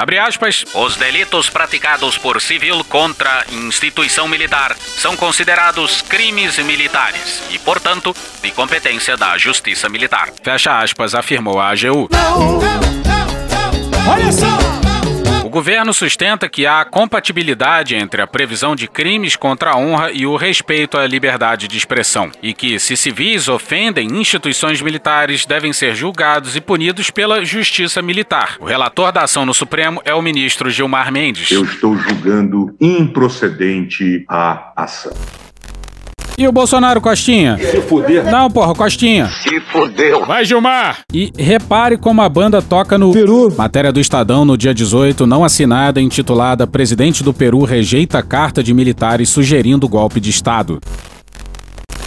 Abre 0.00 0.18
aspas. 0.18 0.64
Os 0.72 0.96
delitos 0.96 1.50
praticados 1.50 2.16
por 2.16 2.40
civil 2.40 2.82
contra 2.84 3.44
instituição 3.52 4.26
militar 4.26 4.74
são 4.78 5.14
considerados 5.14 6.00
crimes 6.00 6.56
militares 6.58 7.42
e, 7.50 7.58
portanto, 7.58 8.16
de 8.42 8.50
competência 8.50 9.14
da 9.14 9.36
Justiça 9.36 9.90
Militar. 9.90 10.30
Fecha 10.42 10.78
aspas, 10.78 11.14
afirmou 11.14 11.60
a 11.60 11.68
AGU. 11.68 12.08
Não, 12.10 12.52
não, 12.52 12.60
não, 12.60 14.10
Olha 14.10 14.32
só! 14.32 14.79
O 15.50 15.52
governo 15.52 15.92
sustenta 15.92 16.48
que 16.48 16.64
há 16.64 16.84
compatibilidade 16.84 17.96
entre 17.96 18.22
a 18.22 18.26
previsão 18.28 18.76
de 18.76 18.86
crimes 18.86 19.34
contra 19.34 19.72
a 19.72 19.76
honra 19.76 20.12
e 20.12 20.24
o 20.24 20.36
respeito 20.36 20.96
à 20.96 21.04
liberdade 21.04 21.66
de 21.66 21.76
expressão, 21.76 22.30
e 22.40 22.54
que, 22.54 22.78
se 22.78 22.96
civis 22.96 23.48
ofendem 23.48 24.20
instituições 24.20 24.80
militares, 24.80 25.44
devem 25.44 25.72
ser 25.72 25.96
julgados 25.96 26.54
e 26.54 26.60
punidos 26.60 27.10
pela 27.10 27.44
Justiça 27.44 28.00
Militar. 28.00 28.58
O 28.60 28.64
relator 28.64 29.10
da 29.10 29.24
ação 29.24 29.44
no 29.44 29.52
Supremo 29.52 30.00
é 30.04 30.14
o 30.14 30.22
ministro 30.22 30.70
Gilmar 30.70 31.10
Mendes. 31.10 31.50
Eu 31.50 31.64
estou 31.64 31.96
julgando 31.96 32.72
improcedente 32.80 34.24
a 34.28 34.72
ação. 34.76 35.12
E 36.40 36.48
o 36.48 36.52
Bolsonaro, 36.52 37.02
Costinha? 37.02 37.58
Se 37.58 37.82
fuder. 37.82 38.24
Não, 38.32 38.50
porra, 38.50 38.74
Costinha. 38.74 39.28
Se 39.28 39.60
fudeu. 39.60 40.24
Vai, 40.24 40.42
Gilmar! 40.42 41.00
E 41.12 41.30
repare 41.36 41.98
como 41.98 42.22
a 42.22 42.28
banda 42.30 42.62
toca 42.62 42.96
no 42.96 43.12
Peru. 43.12 43.54
Matéria 43.54 43.92
do 43.92 44.00
Estadão 44.00 44.42
no 44.42 44.56
dia 44.56 44.72
18, 44.72 45.26
não 45.26 45.44
assinada, 45.44 46.00
intitulada 46.00 46.66
Presidente 46.66 47.22
do 47.22 47.34
Peru 47.34 47.64
rejeita 47.64 48.22
carta 48.22 48.62
de 48.62 48.72
militares 48.72 49.28
sugerindo 49.28 49.86
golpe 49.86 50.18
de 50.18 50.30
Estado. 50.30 50.80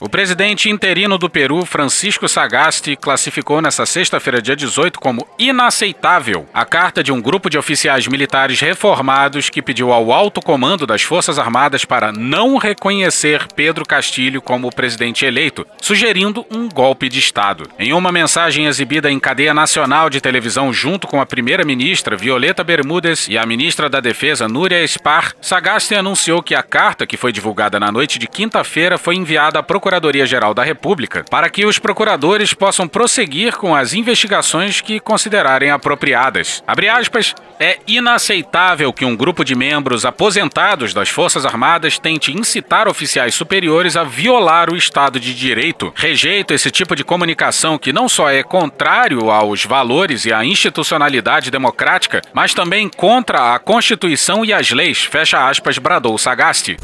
O 0.03 0.09
presidente 0.09 0.69
interino 0.69 1.17
do 1.17 1.29
Peru, 1.29 1.65
Francisco 1.65 2.27
Sagasti, 2.27 2.93
classificou 2.93 3.61
nesta 3.61 3.85
sexta-feira, 3.85 4.41
dia 4.41 4.53
18, 4.53 4.99
como 4.99 5.25
inaceitável 5.39 6.45
a 6.53 6.65
carta 6.65 7.01
de 7.01 7.09
um 7.09 7.21
grupo 7.21 7.49
de 7.49 7.57
oficiais 7.57 8.05
militares 8.05 8.59
reformados 8.59 9.49
que 9.49 9.61
pediu 9.61 9.93
ao 9.93 10.11
alto 10.11 10.41
comando 10.41 10.85
das 10.85 11.01
Forças 11.01 11.39
Armadas 11.39 11.85
para 11.85 12.11
não 12.11 12.57
reconhecer 12.57 13.47
Pedro 13.55 13.85
Castilho 13.85 14.41
como 14.41 14.75
presidente 14.75 15.25
eleito, 15.25 15.65
sugerindo 15.79 16.45
um 16.51 16.67
golpe 16.67 17.07
de 17.07 17.19
Estado. 17.19 17.69
Em 17.79 17.93
uma 17.93 18.11
mensagem 18.11 18.65
exibida 18.65 19.09
em 19.09 19.17
cadeia 19.17 19.53
nacional 19.53 20.09
de 20.09 20.19
televisão 20.19 20.73
junto 20.73 21.07
com 21.07 21.21
a 21.21 21.25
primeira-ministra 21.25 22.17
Violeta 22.17 22.61
Bermudes 22.61 23.29
e 23.29 23.37
a 23.37 23.45
ministra 23.45 23.89
da 23.89 24.01
Defesa 24.01 24.49
Núria 24.49 24.83
Espar, 24.83 25.31
Sagasti 25.39 25.95
anunciou 25.95 26.43
que 26.43 26.55
a 26.55 26.61
carta 26.61 27.07
que 27.07 27.15
foi 27.15 27.31
divulgada 27.31 27.79
na 27.79 27.89
noite 27.89 28.19
de 28.19 28.27
quinta-feira 28.27 28.97
foi 28.97 29.15
enviada 29.15 29.59
à 29.59 29.63
Procuradoria 29.63 29.92
Procuradoria-Geral 29.93 30.53
da 30.53 30.63
República 30.63 31.23
para 31.29 31.49
que 31.49 31.65
os 31.65 31.77
procuradores 31.77 32.53
possam 32.53 32.87
prosseguir 32.87 33.55
com 33.55 33.75
as 33.75 33.93
investigações 33.93 34.81
que 34.81 34.99
considerarem 34.99 35.69
apropriadas. 35.69 36.63
Aspas, 36.93 37.35
é 37.59 37.79
inaceitável 37.87 38.91
que 38.91 39.05
um 39.05 39.15
grupo 39.15 39.43
de 39.43 39.55
membros 39.55 40.05
aposentados 40.05 40.93
das 40.93 41.09
Forças 41.09 41.45
Armadas 41.45 41.97
tente 41.97 42.31
incitar 42.31 42.87
oficiais 42.87 43.35
superiores 43.35 43.95
a 43.95 44.03
violar 44.03 44.71
o 44.71 44.75
Estado 44.75 45.19
de 45.19 45.33
Direito. 45.33 45.93
Rejeito 45.95 46.53
esse 46.53 46.71
tipo 46.71 46.95
de 46.95 47.03
comunicação 47.03 47.77
que 47.77 47.93
não 47.93 48.09
só 48.09 48.29
é 48.29 48.43
contrário 48.43 49.29
aos 49.29 49.63
valores 49.65 50.25
e 50.25 50.33
à 50.33 50.43
institucionalidade 50.43 51.51
democrática, 51.51 52.21
mas 52.33 52.53
também 52.53 52.89
contra 52.89 53.53
a 53.53 53.59
Constituição 53.59 54.43
e 54.43 54.51
as 54.53 54.71
leis. 54.71 55.03
Fecha 55.03 55.47
aspas, 55.47 55.77
bradou 55.77 56.17
Sagasti. 56.17 56.77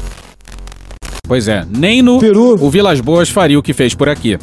Pois 1.26 1.48
é, 1.48 1.64
nem 1.70 2.02
no 2.02 2.18
Peru 2.18 2.56
o 2.60 2.70
Vilas 2.70 3.00
Boas 3.00 3.28
faria 3.28 3.58
o 3.58 3.62
que 3.62 3.72
fez 3.72 3.94
por 3.94 4.08
aqui. 4.08 4.38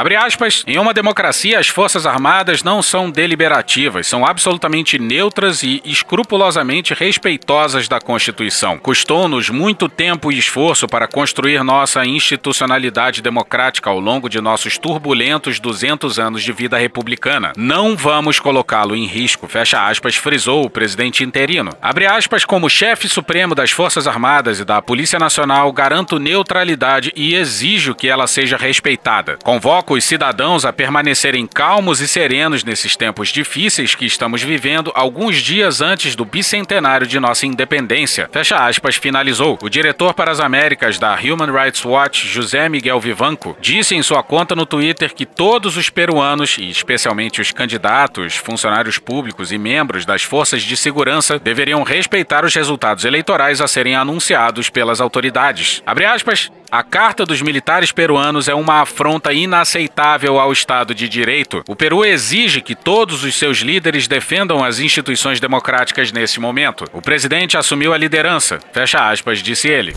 Abre 0.00 0.16
aspas, 0.16 0.64
em 0.66 0.78
uma 0.78 0.94
democracia 0.94 1.58
as 1.58 1.68
Forças 1.68 2.06
Armadas 2.06 2.62
não 2.62 2.80
são 2.80 3.10
deliberativas, 3.10 4.06
são 4.06 4.24
absolutamente 4.24 4.98
neutras 4.98 5.62
e 5.62 5.82
escrupulosamente 5.84 6.94
respeitosas 6.94 7.86
da 7.86 8.00
Constituição. 8.00 8.78
Custou-nos 8.78 9.50
muito 9.50 9.90
tempo 9.90 10.32
e 10.32 10.38
esforço 10.38 10.86
para 10.86 11.06
construir 11.06 11.62
nossa 11.62 12.02
institucionalidade 12.06 13.20
democrática 13.20 13.90
ao 13.90 14.00
longo 14.00 14.30
de 14.30 14.40
nossos 14.40 14.78
turbulentos 14.78 15.60
200 15.60 16.18
anos 16.18 16.42
de 16.42 16.50
vida 16.50 16.78
republicana. 16.78 17.52
Não 17.54 17.94
vamos 17.94 18.40
colocá-lo 18.40 18.96
em 18.96 19.04
risco, 19.04 19.46
fecha 19.48 19.86
aspas, 19.86 20.16
frisou 20.16 20.64
o 20.64 20.70
presidente 20.70 21.22
interino. 21.22 21.76
Abre 21.82 22.06
aspas, 22.06 22.46
como 22.46 22.70
chefe 22.70 23.06
supremo 23.06 23.54
das 23.54 23.70
Forças 23.70 24.06
Armadas 24.06 24.60
e 24.60 24.64
da 24.64 24.80
Polícia 24.80 25.18
Nacional, 25.18 25.70
garanto 25.70 26.18
neutralidade 26.18 27.12
e 27.14 27.34
exijo 27.34 27.94
que 27.94 28.08
ela 28.08 28.26
seja 28.26 28.56
respeitada. 28.56 29.36
Convoco 29.44 29.89
os 29.94 30.04
cidadãos 30.04 30.64
a 30.64 30.72
permanecerem 30.72 31.46
calmos 31.46 32.00
e 32.00 32.08
serenos 32.08 32.64
nesses 32.64 32.96
tempos 32.96 33.28
difíceis 33.28 33.94
que 33.94 34.06
estamos 34.06 34.42
vivendo 34.42 34.92
alguns 34.94 35.36
dias 35.36 35.80
antes 35.80 36.14
do 36.14 36.24
bicentenário 36.24 37.06
de 37.06 37.18
nossa 37.18 37.46
independência. 37.46 38.28
Fecha 38.32 38.56
aspas, 38.56 38.96
finalizou. 38.96 39.58
O 39.62 39.68
diretor 39.68 40.14
para 40.14 40.30
as 40.30 40.40
Américas 40.40 40.98
da 40.98 41.14
Human 41.14 41.52
Rights 41.52 41.84
Watch, 41.84 42.26
José 42.26 42.68
Miguel 42.68 43.00
Vivanco, 43.00 43.56
disse 43.60 43.94
em 43.94 44.02
sua 44.02 44.22
conta 44.22 44.54
no 44.54 44.66
Twitter 44.66 45.14
que 45.14 45.26
todos 45.26 45.76
os 45.76 45.90
peruanos, 45.90 46.56
e 46.58 46.68
especialmente 46.70 47.40
os 47.40 47.50
candidatos, 47.50 48.36
funcionários 48.36 48.98
públicos 48.98 49.52
e 49.52 49.58
membros 49.58 50.04
das 50.04 50.22
forças 50.22 50.62
de 50.62 50.76
segurança, 50.76 51.38
deveriam 51.38 51.82
respeitar 51.82 52.44
os 52.44 52.54
resultados 52.54 53.04
eleitorais 53.04 53.60
a 53.60 53.68
serem 53.68 53.94
anunciados 53.94 54.70
pelas 54.70 55.00
autoridades. 55.00 55.82
Abre 55.86 56.04
aspas, 56.04 56.50
a 56.70 56.82
carta 56.84 57.26
dos 57.26 57.42
militares 57.42 57.90
peruanos 57.90 58.48
é 58.48 58.54
uma 58.54 58.82
afronta 58.82 59.32
inaceitável 59.32 60.38
ao 60.38 60.52
Estado 60.52 60.94
de 60.94 61.08
Direito. 61.08 61.62
O 61.68 61.74
Peru 61.74 62.04
exige 62.04 62.60
que 62.60 62.76
todos 62.76 63.24
os 63.24 63.34
seus 63.34 63.58
líderes 63.58 64.06
defendam 64.06 64.62
as 64.62 64.78
instituições 64.78 65.40
democráticas 65.40 66.12
nesse 66.12 66.38
momento. 66.38 66.84
O 66.92 67.02
presidente 67.02 67.56
assumiu 67.56 67.92
a 67.92 67.98
liderança. 67.98 68.60
Fecha 68.72 69.10
aspas, 69.10 69.42
disse 69.42 69.68
ele. 69.68 69.96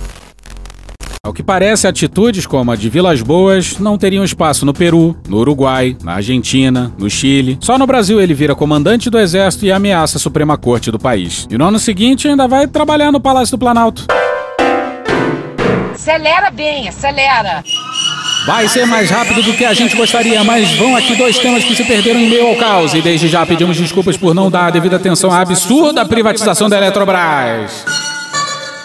Ao 1.26 1.32
que 1.32 1.44
parece, 1.44 1.88
atitudes 1.88 2.46
como 2.46 2.72
a 2.72 2.76
de 2.76 2.90
Vilas 2.90 3.22
Boas 3.22 3.78
não 3.80 3.98
teriam 3.98 4.26
espaço 4.26 4.66
no 4.66 4.74
Peru, 4.74 5.16
no 5.30 5.38
Uruguai, 5.38 5.96
na 6.04 6.16
Argentina, 6.16 6.92
no 6.98 7.10
Chile. 7.10 7.58
Só 7.62 7.78
no 7.78 7.88
Brasil 7.88 8.20
ele 8.20 8.34
vira 8.34 8.56
comandante 8.56 9.10
do 9.10 9.20
exército 9.20 9.66
e 9.66 9.72
ameaça 9.72 10.18
a 10.18 10.20
Suprema 10.20 10.58
Corte 10.58 10.92
do 10.92 11.00
país. 11.00 11.48
E 11.50 11.58
no 11.58 11.66
ano 11.66 11.80
seguinte 11.80 12.28
ainda 12.28 12.48
vai 12.48 12.68
trabalhar 12.68 13.12
no 13.12 13.22
Palácio 13.22 13.56
do 13.56 13.60
Planalto. 13.60 14.06
Acelera 16.04 16.52
bem, 16.52 16.90
acelera. 16.90 17.64
Vai 18.46 18.68
ser 18.68 18.86
mais 18.86 19.10
rápido 19.10 19.42
do 19.42 19.54
que 19.54 19.64
a 19.64 19.74
gente 19.74 19.96
gostaria, 19.96 20.44
mas 20.44 20.70
vão 20.74 20.98
aqui 20.98 21.16
dois 21.16 21.40
temas 21.40 21.64
que 21.64 21.74
se 21.74 21.86
perderam 21.86 22.20
em 22.20 22.28
meio 22.28 22.46
ao 22.46 22.58
caos. 22.58 22.94
E 22.94 23.02
desde 23.02 23.30
já 23.30 23.46
pedimos 23.46 23.78
desculpas 23.78 24.18
por 24.18 24.36
não 24.36 24.52
dar 24.52 24.66
a 24.66 24.70
devida 24.70 24.98
atenção 24.98 25.32
à 25.32 25.40
absurda 25.40 26.06
privatização 26.06 26.68
da 26.68 26.76
Eletrobras. 26.76 27.86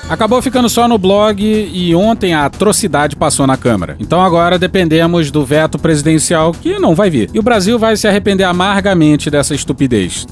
Acabou 0.08 0.40
ficando 0.40 0.70
só 0.70 0.88
no 0.88 0.96
blog 0.96 1.42
e 1.42 1.94
ontem 1.94 2.32
a 2.32 2.46
atrocidade 2.46 3.14
passou 3.14 3.46
na 3.46 3.58
Câmara. 3.58 3.94
Então 4.00 4.22
agora 4.22 4.58
dependemos 4.58 5.30
do 5.30 5.44
veto 5.44 5.78
presidencial 5.78 6.52
que 6.52 6.78
não 6.78 6.94
vai 6.94 7.10
vir. 7.10 7.28
E 7.34 7.38
o 7.38 7.42
Brasil 7.42 7.78
vai 7.78 7.94
se 7.94 8.08
arrepender 8.08 8.44
amargamente 8.44 9.30
dessa 9.30 9.54
estupidez. 9.54 10.26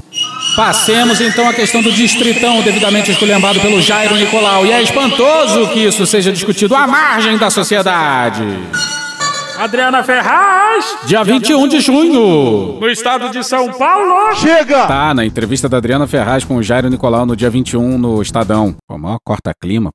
Passemos 0.57 1.21
então 1.21 1.47
à 1.47 1.53
questão 1.53 1.83
do 1.83 1.93
distritão 1.93 2.63
devidamente 2.63 3.11
esculhambado 3.11 3.61
pelo 3.61 3.83
Jairo 3.83 4.17
Nicolau. 4.17 4.65
E 4.65 4.73
é 4.73 4.83
espantoso 4.83 5.69
que 5.69 5.81
isso 5.81 6.07
seja 6.07 6.33
discutido 6.33 6.75
à 6.75 6.87
margem 6.87 7.37
da 7.37 7.51
sociedade. 7.51 8.43
Adriana 9.59 10.03
Ferraz. 10.03 10.99
Dia 11.07 11.25
21 11.25 11.69
de 11.69 11.81
junho. 11.81 12.79
No 12.81 12.89
estado 12.89 13.31
de 13.31 13.43
São 13.43 13.73
Paulo. 13.73 14.35
Chega! 14.35 14.87
Tá, 14.87 15.15
na 15.15 15.25
entrevista 15.25 15.69
da 15.69 15.79
Adriana 15.79 16.07
Ferraz 16.07 16.45
com 16.45 16.57
o 16.57 16.63
Jairo 16.63 16.89
Nicolau 16.89 17.25
no 17.25 17.35
dia 17.35 17.49
21 17.49 17.97
no 17.99 18.21
Estadão. 18.21 18.77
Pô, 18.87 18.99
maior 18.99 19.19
corta-clima. 19.25 19.91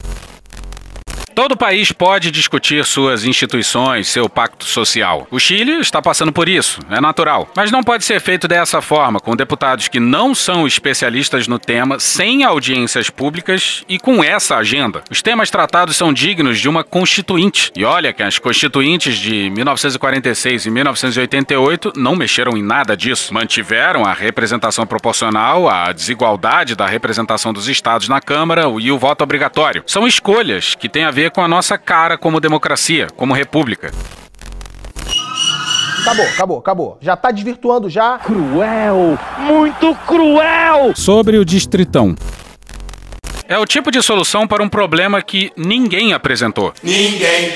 Todo 1.34 1.56
país 1.56 1.92
pode 1.92 2.30
discutir 2.30 2.84
suas 2.86 3.24
instituições, 3.24 4.08
seu 4.08 4.28
pacto 4.28 4.66
social. 4.66 5.28
O 5.32 5.40
Chile 5.40 5.80
está 5.80 6.02
passando 6.02 6.32
por 6.32 6.50
isso, 6.50 6.80
é 6.90 7.00
natural. 7.00 7.50
Mas 7.56 7.72
não 7.72 7.84
pode 7.84 8.04
ser 8.04 8.20
feito 8.20 8.48
dessa 8.48 8.82
forma, 8.82 9.20
com 9.20 9.36
deputados 9.36 9.88
que 9.88 10.00
não 10.00 10.36
são 10.36 10.68
especialistas 10.68 11.48
no 11.48 11.58
tema, 11.58 12.00
sem 12.00 12.44
audiências 12.44 13.10
públicas 13.10 13.84
e 13.88 13.98
com 13.98 14.24
essa 14.24 14.58
agenda. 14.58 15.04
Os 15.10 15.22
temas 15.22 15.50
tratados 15.50 15.96
são 15.96 16.12
dignos 16.12 16.60
de 16.60 16.68
uma 16.68 16.84
constituinte. 16.84 17.72
E 17.76 17.86
olha 17.86 18.12
que 18.12 18.24
as 18.24 18.38
constituintes 18.38 19.18
de 19.18 19.50
1946 19.50 20.66
e 20.66 20.72
1988 20.72 21.94
não 21.96 22.16
mexeram 22.16 22.58
em 22.58 22.64
nada 22.64 22.96
disso. 22.98 23.34
Mantiveram 23.34 24.06
a 24.06 24.14
representação 24.14 24.86
proporcional, 24.86 25.70
a 25.70 25.92
desigualdade 25.92 26.76
da 26.76 26.88
representação 26.88 27.54
dos 27.54 27.68
estados 27.70 28.10
na 28.10 28.20
Câmara 28.20 28.64
e 28.80 28.92
o 28.92 28.98
voto 28.98 29.24
obrigatório. 29.24 29.84
São 29.88 30.08
escolhas 30.08 30.76
que 30.76 30.90
têm 30.90 31.04
a 31.04 31.12
ver 31.12 31.21
com 31.30 31.42
a 31.42 31.48
nossa 31.48 31.78
cara 31.78 32.18
como 32.18 32.40
democracia, 32.40 33.08
como 33.16 33.34
república. 33.34 33.92
Acabou, 36.02 36.26
acabou, 36.26 36.58
acabou. 36.58 36.98
Já 37.00 37.16
tá 37.16 37.30
desvirtuando 37.30 37.90
já. 37.90 38.18
Cruel! 38.18 39.20
Muito 39.38 39.96
cruel! 40.08 40.94
Sobre 40.96 41.38
o 41.38 41.46
distritão. 41.46 42.16
É 43.48 43.58
o 43.58 43.66
tipo 43.66 43.92
de 43.92 44.02
solução 44.02 44.48
para 44.48 44.64
um 44.64 44.70
problema 44.70 45.22
que 45.22 45.52
ninguém 45.56 46.14
apresentou. 46.14 46.74
Ninguém. 46.82 47.54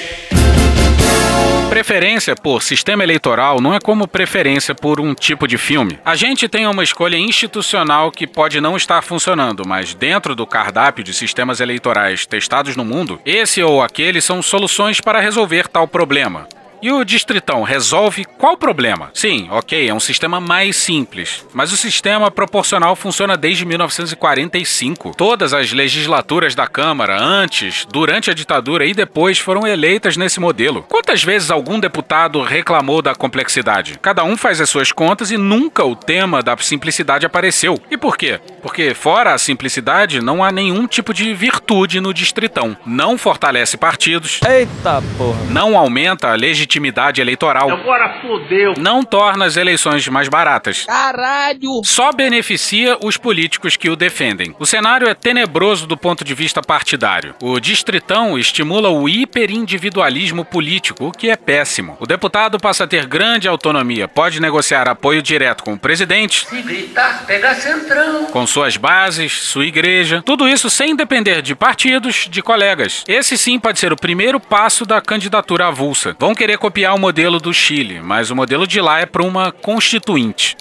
Preferência 1.69 2.35
por 2.35 2.63
sistema 2.63 3.03
eleitoral 3.03 3.59
não 3.59 3.73
é 3.73 3.79
como 3.79 4.07
preferência 4.07 4.73
por 4.73 5.01
um 5.01 5.13
tipo 5.13 5.47
de 5.47 5.57
filme. 5.57 5.99
A 6.05 6.15
gente 6.15 6.47
tem 6.47 6.65
uma 6.65 6.83
escolha 6.83 7.17
institucional 7.17 8.11
que 8.11 8.25
pode 8.25 8.61
não 8.61 8.77
estar 8.77 9.01
funcionando, 9.01 9.67
mas 9.67 9.93
dentro 9.93 10.35
do 10.35 10.47
cardápio 10.47 11.03
de 11.03 11.13
sistemas 11.13 11.59
eleitorais 11.59 12.25
testados 12.25 12.75
no 12.77 12.85
mundo, 12.85 13.19
esse 13.25 13.61
ou 13.61 13.81
aquele 13.81 14.21
são 14.21 14.41
soluções 14.41 15.01
para 15.01 15.19
resolver 15.19 15.67
tal 15.67 15.87
problema. 15.87 16.47
E 16.85 16.91
o 16.91 17.03
Distritão 17.03 17.63
resolve 17.63 18.23
qual 18.37 18.55
problema? 18.55 19.09
Sim, 19.11 19.47
ok, 19.49 19.89
é 19.89 19.91
um 19.91 19.99
sistema 19.99 20.39
mais 20.39 20.75
simples, 20.75 21.43
mas 21.51 21.73
o 21.73 21.77
sistema 21.77 22.29
proporcional 22.29 22.95
funciona 22.95 23.35
desde 23.35 23.65
1945. 23.65 25.15
Todas 25.17 25.51
as 25.51 25.73
legislaturas 25.73 26.53
da 26.53 26.67
Câmara, 26.67 27.19
antes, 27.19 27.87
durante 27.91 28.29
a 28.29 28.35
ditadura 28.35 28.85
e 28.85 28.93
depois, 28.93 29.39
foram 29.39 29.65
eleitas 29.65 30.15
nesse 30.15 30.39
modelo. 30.39 30.83
Quantas 30.83 31.23
vezes 31.23 31.49
algum 31.49 31.79
deputado 31.79 32.39
reclamou 32.43 33.01
da 33.01 33.15
complexidade? 33.15 33.97
Cada 33.99 34.23
um 34.23 34.37
faz 34.37 34.61
as 34.61 34.69
suas 34.69 34.91
contas 34.91 35.31
e 35.31 35.39
nunca 35.39 35.83
o 35.83 35.95
tema 35.95 36.43
da 36.43 36.55
simplicidade 36.57 37.25
apareceu. 37.25 37.81
E 37.89 37.97
por 37.97 38.15
quê? 38.15 38.39
Porque, 38.61 38.93
fora 38.93 39.33
a 39.33 39.39
simplicidade, 39.39 40.21
não 40.21 40.43
há 40.43 40.51
nenhum 40.51 40.85
tipo 40.85 41.15
de 41.15 41.33
virtude 41.33 41.99
no 41.99 42.13
Distritão. 42.13 42.77
Não 42.85 43.17
fortalece 43.17 43.75
partidos. 43.75 44.39
Eita 44.47 45.01
porra. 45.17 45.39
Não 45.49 45.75
aumenta 45.75 46.31
a 46.31 46.35
legitimidade 46.35 46.74
eleitoral. 47.21 47.69
Agora 47.69 48.21
fodeu. 48.21 48.73
Não 48.77 49.03
torna 49.03 49.45
as 49.45 49.57
eleições 49.57 50.07
mais 50.07 50.27
baratas. 50.27 50.85
Caralho. 50.85 51.81
Só 51.83 52.11
beneficia 52.11 52.97
os 53.03 53.17
políticos 53.17 53.75
que 53.77 53.89
o 53.89 53.95
defendem. 53.95 54.55
O 54.59 54.65
cenário 54.65 55.07
é 55.07 55.13
tenebroso 55.13 55.87
do 55.87 55.97
ponto 55.97 56.23
de 56.23 56.33
vista 56.33 56.61
partidário. 56.61 57.35
O 57.41 57.59
Distritão 57.59 58.37
estimula 58.37 58.89
o 58.89 59.07
hiperindividualismo 59.07 60.45
político, 60.45 61.07
o 61.07 61.11
que 61.11 61.29
é 61.29 61.35
péssimo. 61.35 61.97
O 61.99 62.05
deputado 62.05 62.59
passa 62.59 62.83
a 62.83 62.87
ter 62.87 63.05
grande 63.05 63.47
autonomia, 63.47 64.07
pode 64.07 64.39
negociar 64.39 64.87
apoio 64.87 65.21
direto 65.21 65.63
com 65.63 65.73
o 65.73 65.79
presidente. 65.79 66.45
Se 66.47 66.61
gritar, 66.61 67.25
pega 67.25 67.53
centrão. 67.55 68.25
Com 68.25 68.45
suas 68.45 68.77
bases, 68.77 69.31
sua 69.31 69.65
igreja, 69.65 70.21
tudo 70.25 70.47
isso 70.47 70.69
sem 70.69 70.95
depender 70.95 71.41
de 71.41 71.55
partidos, 71.55 72.27
de 72.29 72.41
colegas. 72.41 73.03
Esse 73.07 73.37
sim 73.37 73.59
pode 73.59 73.79
ser 73.79 73.93
o 73.93 73.97
primeiro 73.97 74.39
passo 74.39 74.85
da 74.85 75.01
candidatura 75.01 75.67
avulsa. 75.67 76.15
Vão 76.19 76.35
querer 76.35 76.57
copiar 76.65 76.95
o 76.95 76.99
modelo 76.99 77.39
do 77.39 77.53
Chile, 77.53 78.01
mas 78.01 78.31
o 78.31 78.35
modelo 78.35 78.65
de 78.65 78.81
lá 78.81 78.99
é 78.99 79.05
para 79.05 79.21
uma 79.21 79.51
constituinte. 79.51 80.57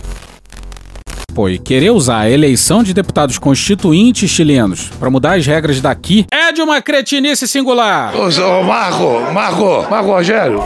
Pô, 1.34 1.48
e 1.48 1.58
querer 1.58 1.92
usar 1.92 2.18
a 2.18 2.30
eleição 2.30 2.82
de 2.82 2.92
deputados 2.92 3.38
constituintes 3.38 4.30
chilenos 4.30 4.90
para 5.00 5.08
mudar 5.08 5.38
as 5.38 5.46
regras 5.46 5.80
daqui 5.80 6.26
é 6.30 6.52
de 6.52 6.60
uma 6.60 6.82
cretinice 6.82 7.48
singular. 7.48 8.14
Ô, 8.14 8.24
ô 8.28 8.62
Marco, 8.62 9.32
Marco, 9.32 9.90
Marco 9.90 10.10
Rogério. 10.10 10.62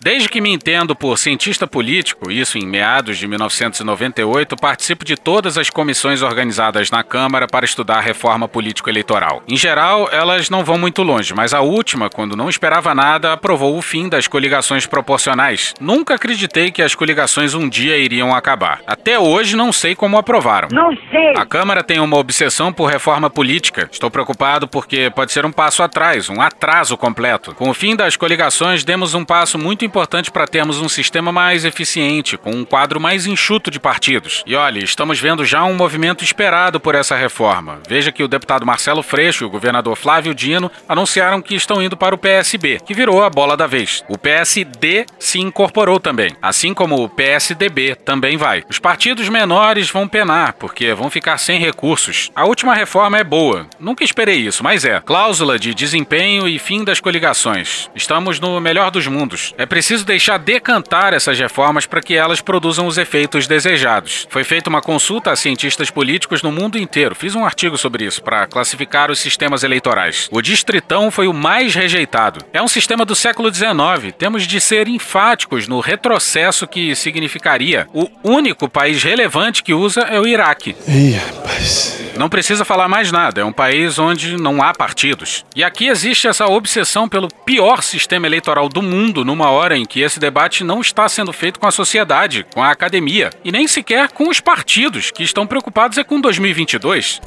Desde 0.00 0.28
que 0.28 0.40
me 0.40 0.52
entendo 0.52 0.94
por 0.94 1.18
cientista 1.18 1.66
político, 1.66 2.30
isso 2.30 2.56
em 2.56 2.64
meados 2.64 3.18
de 3.18 3.26
1998, 3.26 4.54
participo 4.54 5.04
de 5.04 5.16
todas 5.16 5.58
as 5.58 5.70
comissões 5.70 6.22
organizadas 6.22 6.88
na 6.88 7.02
Câmara 7.02 7.48
para 7.48 7.64
estudar 7.64 7.96
a 7.96 8.00
reforma 8.00 8.46
político-eleitoral. 8.46 9.42
Em 9.48 9.56
geral, 9.56 10.08
elas 10.12 10.48
não 10.48 10.62
vão 10.62 10.78
muito 10.78 11.02
longe, 11.02 11.34
mas 11.34 11.52
a 11.52 11.62
última, 11.62 12.08
quando 12.08 12.36
não 12.36 12.48
esperava 12.48 12.94
nada, 12.94 13.32
aprovou 13.32 13.76
o 13.76 13.82
fim 13.82 14.08
das 14.08 14.28
coligações 14.28 14.86
proporcionais. 14.86 15.74
Nunca 15.80 16.14
acreditei 16.14 16.70
que 16.70 16.80
as 16.80 16.94
coligações 16.94 17.52
um 17.52 17.68
dia 17.68 17.98
iriam 17.98 18.32
acabar. 18.32 18.80
Até 18.86 19.18
hoje 19.18 19.56
não 19.56 19.72
sei 19.72 19.96
como 19.96 20.16
aprovaram. 20.16 20.68
Não 20.70 20.96
sei. 21.10 21.32
A 21.36 21.44
Câmara 21.44 21.82
tem 21.82 21.98
uma 21.98 22.18
obsessão 22.18 22.72
por 22.72 22.88
reforma 22.88 23.28
política. 23.28 23.88
Estou 23.90 24.12
preocupado 24.12 24.68
porque 24.68 25.10
pode 25.10 25.32
ser 25.32 25.44
um 25.44 25.50
passo 25.50 25.82
atrás, 25.82 26.30
um 26.30 26.40
atraso 26.40 26.96
completo. 26.96 27.52
Com 27.52 27.68
o 27.68 27.74
fim 27.74 27.96
das 27.96 28.16
coligações, 28.16 28.84
demos 28.84 29.12
um 29.12 29.24
passo 29.24 29.58
muito 29.58 29.87
importante 29.88 30.30
para 30.30 30.46
termos 30.46 30.80
um 30.80 30.88
sistema 30.88 31.32
mais 31.32 31.64
eficiente, 31.64 32.36
com 32.36 32.52
um 32.52 32.64
quadro 32.64 33.00
mais 33.00 33.26
enxuto 33.26 33.70
de 33.70 33.80
partidos. 33.80 34.44
E 34.46 34.54
olha, 34.54 34.78
estamos 34.78 35.18
vendo 35.18 35.44
já 35.44 35.64
um 35.64 35.74
movimento 35.74 36.22
esperado 36.22 36.78
por 36.78 36.94
essa 36.94 37.16
reforma. 37.16 37.80
Veja 37.88 38.12
que 38.12 38.22
o 38.22 38.28
deputado 38.28 38.66
Marcelo 38.66 39.02
Freixo 39.02 39.42
e 39.42 39.46
o 39.46 39.50
governador 39.50 39.96
Flávio 39.96 40.34
Dino 40.34 40.70
anunciaram 40.88 41.40
que 41.40 41.54
estão 41.54 41.82
indo 41.82 41.96
para 41.96 42.14
o 42.14 42.18
PSB, 42.18 42.80
que 42.84 42.94
virou 42.94 43.24
a 43.24 43.30
bola 43.30 43.56
da 43.56 43.66
vez. 43.66 44.04
O 44.08 44.18
PSD 44.18 45.06
se 45.18 45.40
incorporou 45.40 45.98
também, 45.98 46.36
assim 46.42 46.74
como 46.74 47.02
o 47.02 47.08
PSDB 47.08 47.94
também 47.94 48.36
vai. 48.36 48.62
Os 48.68 48.78
partidos 48.78 49.28
menores 49.28 49.90
vão 49.90 50.06
penar, 50.06 50.52
porque 50.52 50.92
vão 50.92 51.10
ficar 51.10 51.38
sem 51.38 51.58
recursos. 51.58 52.30
A 52.34 52.44
última 52.44 52.74
reforma 52.74 53.18
é 53.18 53.24
boa. 53.24 53.66
Nunca 53.80 54.04
esperei 54.04 54.36
isso, 54.36 54.62
mas 54.62 54.84
é. 54.84 55.00
Cláusula 55.00 55.58
de 55.58 55.74
desempenho 55.74 56.46
e 56.46 56.58
fim 56.58 56.84
das 56.84 57.00
coligações. 57.00 57.88
Estamos 57.94 58.38
no 58.38 58.60
melhor 58.60 58.90
dos 58.90 59.06
mundos. 59.06 59.54
É 59.56 59.64
preciso 59.64 59.77
deixar 60.04 60.38
decantar 60.38 61.12
essas 61.12 61.38
reformas 61.38 61.86
para 61.86 62.00
que 62.00 62.14
elas 62.14 62.40
produzam 62.40 62.86
os 62.86 62.98
efeitos 62.98 63.46
desejados. 63.46 64.26
Foi 64.30 64.44
feita 64.44 64.70
uma 64.70 64.80
consulta 64.80 65.30
a 65.30 65.36
cientistas 65.36 65.90
políticos 65.90 66.42
no 66.42 66.52
mundo 66.52 66.78
inteiro. 66.78 67.14
Fiz 67.14 67.34
um 67.34 67.44
artigo 67.44 67.76
sobre 67.76 68.04
isso 68.04 68.22
para 68.22 68.46
classificar 68.46 69.10
os 69.10 69.18
sistemas 69.18 69.62
eleitorais. 69.62 70.28
O 70.30 70.40
distritão 70.40 71.10
foi 71.10 71.26
o 71.26 71.32
mais 71.32 71.74
rejeitado. 71.74 72.44
É 72.52 72.62
um 72.62 72.68
sistema 72.68 73.04
do 73.04 73.14
século 73.14 73.52
XIX. 73.52 74.14
Temos 74.18 74.46
de 74.46 74.60
ser 74.60 74.88
enfáticos 74.88 75.68
no 75.68 75.80
retrocesso 75.80 76.66
que 76.66 76.94
significaria. 76.94 77.86
O 77.92 78.08
único 78.22 78.68
país 78.68 79.02
relevante 79.02 79.62
que 79.62 79.74
usa 79.74 80.02
é 80.02 80.20
o 80.20 80.26
Iraque. 80.26 80.76
Ih, 80.86 81.12
rapaz. 81.12 81.98
Não 82.18 82.28
precisa 82.28 82.64
falar 82.64 82.88
mais 82.88 83.12
nada, 83.12 83.42
é 83.42 83.44
um 83.44 83.52
país 83.52 83.96
onde 83.96 84.36
não 84.36 84.60
há 84.60 84.72
partidos. 84.72 85.44
E 85.54 85.62
aqui 85.62 85.86
existe 85.86 86.26
essa 86.26 86.46
obsessão 86.46 87.08
pelo 87.08 87.28
pior 87.28 87.80
sistema 87.80 88.26
eleitoral 88.26 88.68
do 88.68 88.82
mundo 88.82 89.24
numa 89.24 89.50
hora 89.50 89.67
em 89.76 89.84
que 89.84 90.00
esse 90.00 90.18
debate 90.18 90.64
não 90.64 90.80
está 90.80 91.08
sendo 91.08 91.32
feito 91.32 91.58
com 91.58 91.66
a 91.66 91.70
sociedade, 91.70 92.46
com 92.54 92.62
a 92.62 92.70
academia, 92.70 93.30
e 93.44 93.52
nem 93.52 93.66
sequer 93.66 94.10
com 94.12 94.28
os 94.28 94.40
partidos, 94.40 95.10
que 95.10 95.22
estão 95.22 95.46
preocupados 95.46 95.98
é 95.98 96.04
com 96.04 96.20
2022. 96.20 97.20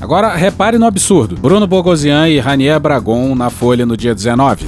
Agora, 0.00 0.34
repare 0.34 0.78
no 0.78 0.86
absurdo. 0.86 1.36
Bruno 1.36 1.66
Bogosian 1.66 2.28
e 2.28 2.38
Ranier 2.38 2.78
Bragon 2.78 3.34
na 3.34 3.48
Folha 3.48 3.86
no 3.86 3.96
dia 3.96 4.14
19. 4.14 4.66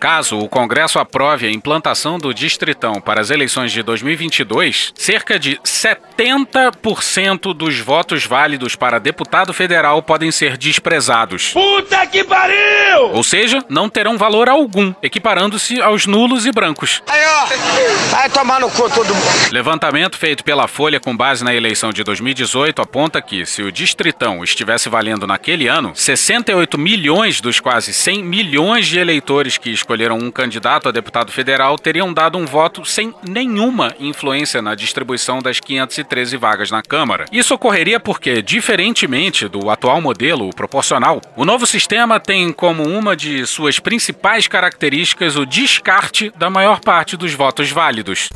Caso 0.00 0.38
o 0.38 0.48
Congresso 0.48 0.98
aprove 0.98 1.46
a 1.46 1.50
implantação 1.50 2.16
do 2.16 2.32
Distritão 2.32 3.02
para 3.02 3.20
as 3.20 3.28
eleições 3.28 3.70
de 3.70 3.82
2022, 3.82 4.94
cerca 4.96 5.38
de 5.38 5.60
70% 5.62 7.52
dos 7.52 7.78
votos 7.80 8.24
válidos 8.24 8.74
para 8.74 8.98
deputado 8.98 9.52
federal 9.52 10.02
podem 10.02 10.32
ser 10.32 10.56
desprezados. 10.56 11.52
Puta 11.52 12.06
que 12.06 12.24
pariu! 12.24 13.10
Ou 13.12 13.22
seja, 13.22 13.62
não 13.68 13.90
terão 13.90 14.16
valor 14.16 14.48
algum, 14.48 14.94
equiparando-se 15.02 15.82
aos 15.82 16.06
nulos 16.06 16.46
e 16.46 16.50
brancos. 16.50 17.02
Aí, 17.06 17.20
ó. 17.22 18.10
Vai 18.10 18.30
tomar 18.30 18.58
no 18.58 18.70
cu 18.70 18.88
todo 18.88 19.14
mundo. 19.14 19.52
Levantamento 19.52 20.16
feito 20.16 20.42
pela 20.42 20.66
Folha 20.66 20.98
com 20.98 21.14
base 21.14 21.44
na 21.44 21.54
eleição 21.54 21.92
de 21.92 22.02
2018 22.02 22.80
aponta 22.80 23.20
que, 23.20 23.44
se 23.44 23.62
o 23.62 23.70
Distritão 23.70 24.42
estivesse 24.42 24.88
valendo 24.88 25.26
naquele 25.26 25.68
ano, 25.68 25.92
68 25.94 26.78
milhões 26.78 27.42
dos 27.42 27.60
quase 27.60 27.92
100 27.92 28.24
milhões 28.24 28.86
de 28.86 28.98
eleitores 28.98 29.58
que 29.58 29.68
escolheram 29.68 29.89
um 30.12 30.30
candidato 30.30 30.88
a 30.88 30.92
deputado 30.92 31.32
federal 31.32 31.76
teriam 31.76 32.12
dado 32.12 32.38
um 32.38 32.46
voto 32.46 32.84
sem 32.84 33.12
nenhuma 33.28 33.92
influência 33.98 34.62
na 34.62 34.74
distribuição 34.74 35.40
das 35.40 35.58
513 35.58 36.36
vagas 36.36 36.70
na 36.70 36.80
Câmara. 36.80 37.24
Isso 37.32 37.54
ocorreria 37.54 37.98
porque, 37.98 38.40
diferentemente 38.40 39.48
do 39.48 39.68
atual 39.68 40.00
modelo, 40.00 40.48
o 40.48 40.54
proporcional, 40.54 41.20
o 41.36 41.44
novo 41.44 41.66
sistema 41.66 42.20
tem 42.20 42.52
como 42.52 42.84
uma 42.84 43.16
de 43.16 43.44
suas 43.46 43.80
principais 43.80 44.46
características 44.46 45.36
o 45.36 45.44
descarte 45.44 46.32
da 46.36 46.48
maior 46.48 46.80
parte 46.80 47.16
dos 47.16 47.34
votos 47.34 47.70
válidos. 47.70 48.28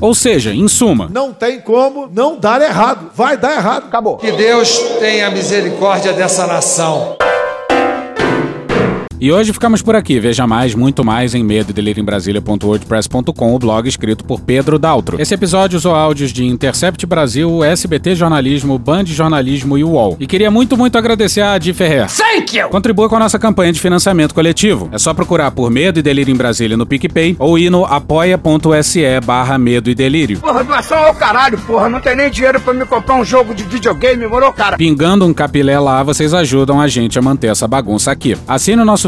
Ou 0.00 0.14
seja, 0.14 0.52
em 0.52 0.68
suma, 0.68 1.08
Não 1.10 1.32
tem 1.32 1.60
como 1.60 2.08
não 2.12 2.38
dar 2.38 2.60
errado. 2.60 3.10
Vai 3.14 3.36
dar 3.36 3.56
errado. 3.56 3.86
Acabou. 3.86 4.18
Que 4.18 4.30
Deus 4.30 4.78
tenha 5.00 5.30
misericórdia 5.30 6.12
dessa 6.12 6.46
nação. 6.46 7.16
E 9.20 9.32
hoje 9.32 9.52
ficamos 9.52 9.82
por 9.82 9.96
aqui. 9.96 10.20
Veja 10.20 10.46
mais, 10.46 10.74
muito 10.74 11.04
mais 11.04 11.34
em 11.34 11.42
medo 11.42 11.74
em 11.78 12.04
Brasília.wordpress.com, 12.04 13.54
o 13.54 13.58
blog 13.58 13.88
escrito 13.88 14.24
por 14.24 14.40
Pedro 14.40 14.78
Daltro. 14.78 15.20
Esse 15.20 15.34
episódio 15.34 15.76
usou 15.76 15.94
áudios 15.94 16.32
de 16.32 16.44
Intercept 16.44 17.04
Brasil, 17.04 17.64
SBT 17.64 18.14
Jornalismo, 18.14 18.78
Band 18.78 19.06
Jornalismo 19.06 19.76
e 19.76 19.82
UOL. 19.82 20.16
E 20.20 20.26
queria 20.26 20.50
muito, 20.50 20.76
muito 20.76 20.96
agradecer 20.96 21.40
a 21.40 21.54
Adi 21.54 21.72
Ferrer. 21.72 22.06
Thank 22.08 22.56
you! 22.56 22.68
Contribua 22.68 23.08
com 23.08 23.16
a 23.16 23.20
nossa 23.20 23.38
campanha 23.38 23.72
de 23.72 23.80
financiamento 23.80 24.34
coletivo. 24.34 24.88
É 24.92 24.98
só 24.98 25.12
procurar 25.12 25.50
por 25.50 25.70
Medo 25.70 25.98
e 25.98 26.02
Delírio 26.02 26.32
em 26.32 26.36
Brasília 26.36 26.76
no 26.76 26.86
PicPay 26.86 27.34
ou 27.38 27.58
ir 27.58 27.70
no 27.70 27.84
apoia.se 27.84 29.20
barra 29.24 29.58
Medo 29.58 29.90
e 29.90 29.94
Delírio. 29.94 30.38
Porra, 30.38 30.62
doação 30.62 30.98
ao 30.98 31.14
caralho, 31.14 31.58
porra. 31.58 31.88
Não 31.88 32.00
tem 32.00 32.14
nem 32.14 32.30
dinheiro 32.30 32.60
pra 32.60 32.72
me 32.72 32.86
comprar 32.86 33.16
um 33.16 33.24
jogo 33.24 33.54
de 33.54 33.64
videogame, 33.64 34.26
morou, 34.26 34.52
cara? 34.52 34.76
Pingando 34.76 35.26
um 35.26 35.34
capilé 35.34 35.78
lá, 35.78 36.02
vocês 36.02 36.32
ajudam 36.32 36.80
a 36.80 36.86
gente 36.86 37.18
a 37.18 37.22
manter 37.22 37.48
essa 37.48 37.66
bagunça 37.66 38.10
aqui. 38.12 38.36
Assine 38.46 38.82
o 38.82 38.84
nosso 38.84 39.07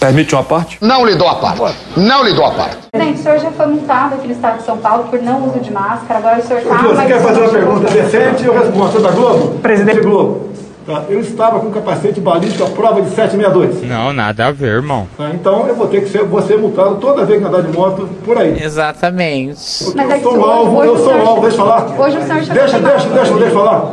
Permite 0.00 0.34
uma 0.34 0.42
parte? 0.42 0.78
Não 0.80 1.04
lhe 1.04 1.14
dou 1.14 1.28
a 1.28 1.34
parte. 1.34 1.76
Não 1.94 2.24
lhe 2.24 2.32
dou 2.32 2.44
a 2.46 2.50
parte. 2.52 2.78
Presidente, 2.90 3.20
o 3.20 3.22
senhor 3.22 3.38
já 3.38 3.50
foi 3.50 3.66
multado 3.66 4.14
aqui 4.14 4.26
no 4.28 4.32
estado 4.32 4.56
de 4.58 4.64
São 4.64 4.78
Paulo 4.78 5.04
por 5.04 5.20
não 5.22 5.46
uso 5.46 5.60
de 5.60 5.70
máscara. 5.70 6.18
Agora 6.20 6.38
o 6.38 6.42
senhor 6.42 6.60
está. 6.62 6.76
Você 6.78 7.06
quer 7.06 7.20
fazer 7.20 7.40
uma 7.40 7.48
pergunta 7.50 7.90
decente? 7.90 8.44
Eu 8.46 8.54
respondo. 8.58 8.90
Você 8.92 8.98
é 8.98 9.00
da 9.02 9.10
Globo? 9.10 9.58
Presidente 9.60 10.00
Globo. 10.00 10.48
Tá, 10.86 11.02
Eu 11.10 11.20
estava 11.20 11.60
com 11.60 11.70
capacete 11.70 12.18
balístico 12.18 12.64
à 12.64 12.68
prova 12.70 13.02
de 13.02 13.10
762. 13.10 13.82
Não, 13.86 14.14
nada 14.14 14.46
a 14.46 14.50
ver, 14.50 14.76
irmão. 14.76 15.06
Tá, 15.18 15.28
então 15.34 15.66
eu 15.68 15.74
vou 15.74 15.86
ter 15.86 16.00
que 16.00 16.08
ser, 16.08 16.24
vou 16.24 16.40
ser 16.40 16.56
multado 16.56 16.94
toda 16.96 17.26
vez 17.26 17.38
que 17.38 17.46
andar 17.46 17.60
de 17.62 17.76
moto 17.76 18.08
por 18.24 18.38
aí. 18.38 18.56
Exatamente. 18.62 19.84
Porque 19.84 19.96
Mas 19.98 20.10
é 20.10 20.14
eu 20.14 20.16
que 20.16 20.22
sou 20.22 20.32
um 20.34 20.40
hoje- 20.40 20.50
alvo, 20.50 20.76
hoje 20.78 20.88
eu 20.88 20.96
sou 20.96 21.06
um 21.06 21.10
senhor- 21.12 21.28
alvo, 21.28 21.40
deixa 21.42 21.56
eu 21.60 21.66
falar. 21.66 22.00
Hoje 22.00 22.16
o 22.16 22.22
senhor 22.26 22.42
chegou 22.42 22.54
Deixa, 22.62 22.78
deixa, 22.78 23.08
deixa, 23.10 23.34
deixa 23.34 23.44
eu 23.44 23.50
falar. 23.54 23.92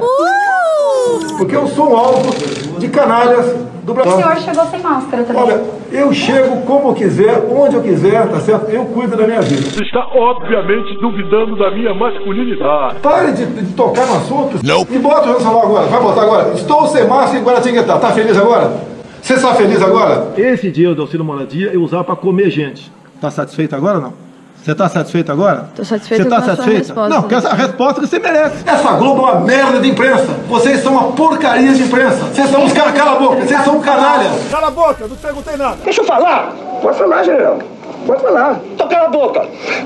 Porque 1.37 1.55
eu 1.55 1.67
sou 1.67 1.91
um 1.91 1.97
alvo 1.97 2.79
de 2.79 2.87
canalhas 2.87 3.45
do 3.87 3.93
O 3.93 3.95
Brasil. 3.95 4.17
senhor 4.17 4.37
chegou 4.37 4.65
sem 4.65 4.81
máscara 4.81 5.23
também. 5.23 5.41
Olha, 5.43 5.61
eu 5.93 6.13
chego 6.13 6.61
como 6.63 6.89
eu 6.89 6.93
quiser, 6.93 7.41
onde 7.49 7.75
eu 7.77 7.81
quiser, 7.81 8.27
tá 8.27 8.39
certo? 8.41 8.69
Eu 8.69 8.83
cuido 8.87 9.15
da 9.15 9.25
minha 9.25 9.41
vida. 9.41 9.61
Você 9.61 9.81
está 9.81 10.05
obviamente 10.13 10.93
duvidando 10.99 11.55
da 11.55 11.71
minha 11.71 11.93
masculinidade. 11.93 12.99
Pare 12.99 13.31
de, 13.31 13.45
de 13.45 13.73
tocar 13.73 14.05
no 14.05 14.17
assunto 14.17 14.57
e 14.91 14.99
bota 14.99 15.29
o 15.29 15.33
Nacional 15.33 15.63
agora. 15.63 15.87
Vai 15.87 16.01
botar 16.01 16.21
agora. 16.21 16.53
Estou 16.53 16.85
sem 16.87 17.07
máscara 17.07 17.39
em 17.39 17.43
Guaratinguetá. 17.43 17.97
Tá 17.97 18.11
feliz 18.11 18.37
agora? 18.37 18.73
Você 19.21 19.35
está 19.35 19.55
feliz 19.55 19.81
agora? 19.81 20.33
Esse 20.37 20.69
dinheiro 20.69 20.93
do 20.93 21.03
auxílio 21.03 21.23
moradia 21.25 21.71
eu 21.73 21.81
usava 21.81 22.03
para 22.03 22.15
comer 22.17 22.49
gente. 22.49 22.91
Tá 23.21 23.31
satisfeito 23.31 23.73
agora 23.73 23.95
ou 23.95 24.01
não? 24.01 24.26
Você 24.63 24.75
tá 24.75 24.89
satisfeito 24.89 25.31
agora? 25.31 25.69
Tô 25.75 25.85
satisfeito 25.85 26.23
Você 26.23 26.29
tá 26.29 26.35
com 26.35 26.41
a 26.41 26.45
sua 26.45 26.55
satisfeita? 26.57 26.79
resposta. 26.87 27.09
Não, 27.09 27.23
que 27.23 27.35
essa 27.35 27.53
resposta 27.53 28.01
que 28.01 28.07
você 28.07 28.19
merece. 28.19 28.55
Essa 28.65 28.91
Globo 28.93 29.21
é 29.21 29.31
uma 29.31 29.39
merda 29.41 29.79
de 29.79 29.89
imprensa. 29.89 30.25
Vocês 30.49 30.83
são 30.83 30.91
uma 30.91 31.11
porcaria 31.13 31.73
de 31.73 31.83
imprensa. 31.83 32.17
Vocês 32.25 32.49
são 32.49 32.63
uns 32.65 32.73
caras, 32.73 32.93
cala 32.93 33.13
a 33.13 33.19
boca. 33.19 33.45
Vocês 33.45 33.63
são 33.63 33.77
um 33.77 33.81
canalha. 33.81 34.29
Cala 34.51 34.67
a 34.67 34.71
boca, 34.71 35.07
não 35.07 35.15
te 35.15 35.21
perguntei 35.21 35.55
nada. 35.55 35.77
Deixa 35.83 36.01
eu 36.01 36.05
falar. 36.05 36.51
Pode 36.81 36.97
falar, 36.97 37.23
general. 37.23 37.59
Pode 38.05 38.21
falar. 38.21 38.59
Então 38.73 38.87
cala 38.89 39.05
a 39.05 39.09
boca. 39.09 39.45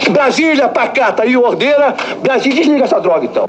Brasília, 0.10 0.68
pacata 0.68 1.26
e 1.28 1.38
ordeira. 1.38 1.94
Brasília, 2.24 2.58
desliga 2.58 2.86
essa 2.86 3.00
droga 3.00 3.26
então. 3.26 3.46